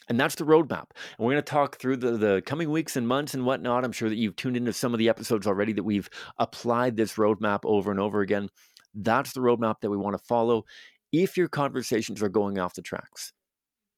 And 0.09 0.19
that's 0.19 0.35
the 0.35 0.45
roadmap. 0.45 0.91
And 0.91 1.19
we're 1.19 1.33
going 1.33 1.43
to 1.43 1.51
talk 1.51 1.79
through 1.79 1.97
the, 1.99 2.13
the 2.13 2.43
coming 2.45 2.71
weeks 2.71 2.97
and 2.97 3.07
months 3.07 3.35
and 3.35 3.45
whatnot. 3.45 3.85
I'm 3.85 3.93
sure 3.93 4.09
that 4.09 4.17
you've 4.17 4.37
tuned 4.37 4.57
into 4.57 4.73
some 4.73 4.93
of 4.93 4.99
the 4.99 5.09
episodes 5.09 5.47
already 5.47 5.73
that 5.75 5.85
we've 5.85 6.11
applied 6.39 6.97
this 6.97 7.15
roadmap 7.15 7.61
over 7.65 7.91
and 7.91 8.01
over 8.01 8.21
again. 8.21 8.49
That's 8.95 9.33
the 9.33 9.41
roadmap 9.41 9.81
that 9.81 9.91
we 9.91 9.97
want 9.97 10.17
to 10.17 10.25
follow 10.25 10.65
if 11.13 11.37
your 11.37 11.49
conversations 11.49 12.23
are 12.23 12.29
going 12.29 12.59
off 12.59 12.75
the 12.75 12.83
tracks. 12.83 13.33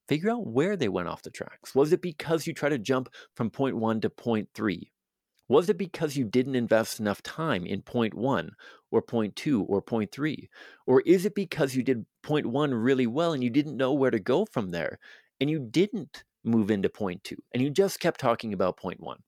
Figure 0.09 0.31
out 0.31 0.47
where 0.47 0.77
they 0.77 0.89
went 0.89 1.09
off 1.09 1.23
the 1.23 1.31
tracks. 1.31 1.75
Was 1.75 1.93
it 1.93 2.03
because 2.03 2.47
you 2.47 2.53
tried 2.53 2.71
to 2.71 2.79
jump 2.79 3.09
from 3.35 3.51
point 3.51 3.77
one 3.77 4.01
to 4.03 4.11
point 4.11 4.49
three? 4.55 4.91
Was 5.49 5.69
it 5.69 5.79
because 5.79 6.17
you 6.17 6.25
didn't 6.25 6.57
invest 6.57 7.01
enough 7.01 7.23
time 7.23 7.67
in 7.67 7.83
point 7.83 8.15
one 8.15 8.53
or 8.91 9.03
point 9.03 9.37
two 9.37 9.63
or 9.65 9.83
point 9.83 10.11
three? 10.13 10.49
Or 10.87 11.03
is 11.03 11.27
it 11.27 11.35
because 11.35 11.75
you 11.75 11.83
did 11.83 12.07
point 12.23 12.47
one 12.47 12.73
really 12.73 13.07
well 13.07 13.33
and 13.33 13.43
you 13.43 13.51
didn't 13.51 13.77
know 13.77 13.93
where 13.93 14.11
to 14.11 14.19
go 14.19 14.47
from 14.47 14.71
there? 14.71 14.99
And 15.41 15.51
you 15.51 15.59
didn't 15.59 16.25
move 16.45 16.71
into 16.71 16.89
point 16.89 17.25
two 17.25 17.37
and 17.53 17.63
you 17.63 17.71
just 17.71 18.01
kept 18.01 18.21
talking 18.21 18.53
about 18.53 18.77
point 18.77 19.01
one, 19.01 19.19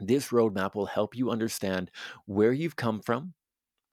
this 0.00 0.28
roadmap 0.28 0.74
will 0.74 0.86
help 0.86 1.16
you 1.16 1.30
understand 1.30 1.90
where 2.26 2.52
you've 2.52 2.76
come 2.76 3.00
from, 3.00 3.34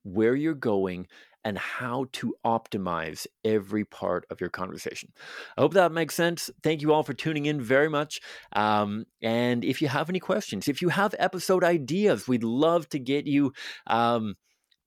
where 0.03 0.35
you're 0.35 0.53
going, 0.53 1.07
and 1.43 1.57
how 1.57 2.05
to 2.11 2.35
optimize 2.45 3.25
every 3.45 3.85
part 3.85 4.25
of 4.29 4.41
your 4.41 4.49
conversation. 4.49 5.11
I 5.57 5.61
hope 5.61 5.73
that 5.73 5.91
makes 5.91 6.15
sense. 6.15 6.49
Thank 6.63 6.81
you 6.81 6.91
all 6.91 7.03
for 7.03 7.13
tuning 7.13 7.45
in 7.45 7.61
very 7.61 7.89
much. 7.89 8.19
Um, 8.53 9.05
and 9.21 9.63
if 9.63 9.81
you 9.81 9.87
have 9.87 10.09
any 10.09 10.19
questions, 10.19 10.67
if 10.67 10.81
you 10.81 10.89
have 10.89 11.15
episode 11.17 11.63
ideas, 11.63 12.27
we'd 12.27 12.43
love 12.43 12.89
to 12.89 12.99
get 12.99 13.25
you. 13.27 13.53
Um, 13.87 14.35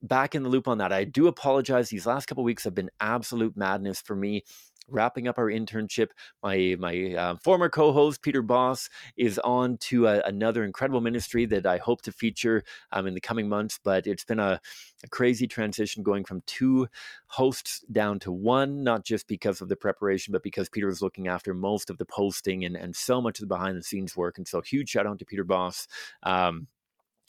back 0.05 0.35
in 0.35 0.43
the 0.43 0.49
loop 0.49 0.67
on 0.67 0.79
that. 0.79 0.93
I 0.93 1.05
do 1.05 1.29
apologize. 1.29 1.88
These 1.88 2.07
last 2.07 2.27
couple 2.27 2.43
weeks 2.43 2.65
have 2.65 2.75
been 2.75 2.91
absolute 2.99 3.57
madness 3.57 4.01
for 4.01 4.17
me 4.17 4.43
wrapping 4.88 5.29
up 5.29 5.38
our 5.38 5.51
internship. 5.51 6.09
My 6.42 6.77
my 6.79 7.14
uh, 7.14 7.37
former 7.37 7.68
co-host 7.68 8.23
Peter 8.23 8.42
Boss 8.42 8.88
is 9.16 9.38
on 9.40 9.79
to 9.79 10.07
a, 10.07 10.21
another 10.23 10.64
incredible 10.64 11.01
ministry 11.01 11.47
that 11.47 11.66
I 11.66 11.79
hope 11.79 12.03
to 12.03 12.12
feature 12.12 12.64
um, 12.92 13.07
in 13.07 13.14
the 13.14 13.21
coming 13.21 13.49
months. 13.49 13.79
But 13.83 14.07
it's 14.07 14.25
been 14.25 14.40
a, 14.40 14.61
a, 15.05 15.09
crazy 15.09 15.47
transition 15.47 16.03
going 16.03 16.25
from 16.25 16.42
two 16.47 16.88
hosts 17.27 17.85
down 17.92 18.18
to 18.21 18.33
one, 18.33 18.83
not 18.83 19.05
just 19.05 19.27
because 19.27 19.61
of 19.61 19.68
the 19.68 19.77
preparation, 19.77 20.33
but 20.33 20.42
because 20.42 20.68
Peter 20.68 20.87
was 20.87 21.03
looking 21.03 21.29
after 21.29 21.55
most 21.55 21.90
of 21.90 21.99
the 21.99 22.07
posting 22.07 22.64
and 22.64 22.77
and 22.77 22.95
so 22.95 23.21
much 23.21 23.38
of 23.38 23.42
the 23.42 23.55
behind 23.55 23.77
the 23.77 23.83
scenes 23.83 24.16
work. 24.16 24.38
And 24.38 24.47
so 24.47 24.61
huge 24.61 24.90
shout 24.90 25.07
out 25.07 25.18
to 25.18 25.25
Peter 25.25 25.45
Boss. 25.45 25.87
Um, 26.23 26.66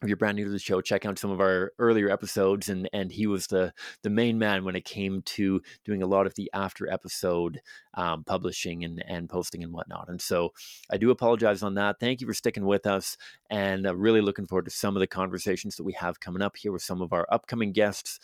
if 0.03 0.09
you're 0.09 0.17
brand 0.17 0.35
new 0.35 0.43
to 0.45 0.51
the 0.51 0.59
show, 0.59 0.81
check 0.81 1.05
out 1.05 1.17
some 1.17 1.31
of 1.31 1.39
our 1.39 1.71
earlier 1.79 2.09
episodes, 2.09 2.69
and 2.69 2.89
and 2.93 3.11
he 3.11 3.25
was 3.25 3.47
the 3.47 3.73
the 4.01 4.09
main 4.09 4.37
man 4.37 4.65
when 4.65 4.75
it 4.75 4.85
came 4.85 5.21
to 5.23 5.61
doing 5.85 6.03
a 6.03 6.07
lot 6.07 6.27
of 6.27 6.35
the 6.35 6.49
after 6.53 6.91
episode 6.91 7.61
um, 7.93 8.23
publishing 8.23 8.83
and 8.83 9.03
and 9.07 9.29
posting 9.29 9.63
and 9.63 9.71
whatnot. 9.71 10.09
And 10.09 10.21
so 10.21 10.51
I 10.91 10.97
do 10.97 11.09
apologize 11.09 11.63
on 11.63 11.75
that. 11.75 11.99
Thank 11.99 12.21
you 12.21 12.27
for 12.27 12.33
sticking 12.33 12.65
with 12.65 12.85
us, 12.85 13.17
and 13.49 13.87
uh, 13.87 13.95
really 13.95 14.21
looking 14.21 14.45
forward 14.45 14.65
to 14.65 14.71
some 14.71 14.95
of 14.95 14.99
the 14.99 15.07
conversations 15.07 15.77
that 15.77 15.83
we 15.83 15.93
have 15.93 16.19
coming 16.19 16.41
up 16.41 16.57
here 16.57 16.71
with 16.71 16.83
some 16.83 17.01
of 17.01 17.13
our 17.13 17.25
upcoming 17.31 17.71
guests 17.71 18.19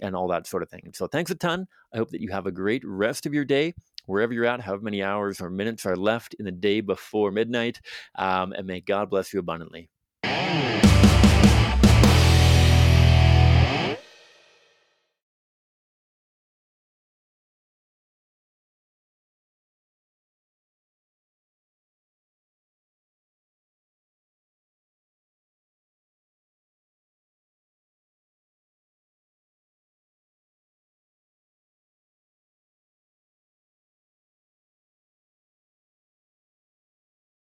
and 0.00 0.14
all 0.14 0.28
that 0.28 0.46
sort 0.46 0.62
of 0.62 0.68
thing. 0.68 0.82
And 0.84 0.94
so 0.94 1.06
thanks 1.06 1.30
a 1.30 1.34
ton. 1.34 1.66
I 1.92 1.98
hope 1.98 2.10
that 2.10 2.20
you 2.20 2.30
have 2.30 2.46
a 2.46 2.52
great 2.52 2.82
rest 2.84 3.26
of 3.26 3.34
your 3.34 3.44
day 3.44 3.74
wherever 4.06 4.32
you're 4.32 4.46
at, 4.46 4.60
however 4.60 4.82
many 4.82 5.02
hours 5.02 5.40
or 5.40 5.48
minutes 5.48 5.86
are 5.86 5.96
left 5.96 6.34
in 6.34 6.44
the 6.44 6.50
day 6.50 6.80
before 6.80 7.30
midnight. 7.30 7.80
Um, 8.16 8.52
and 8.52 8.66
may 8.66 8.80
God 8.80 9.10
bless 9.10 9.32
you 9.32 9.38
abundantly. 9.38 9.88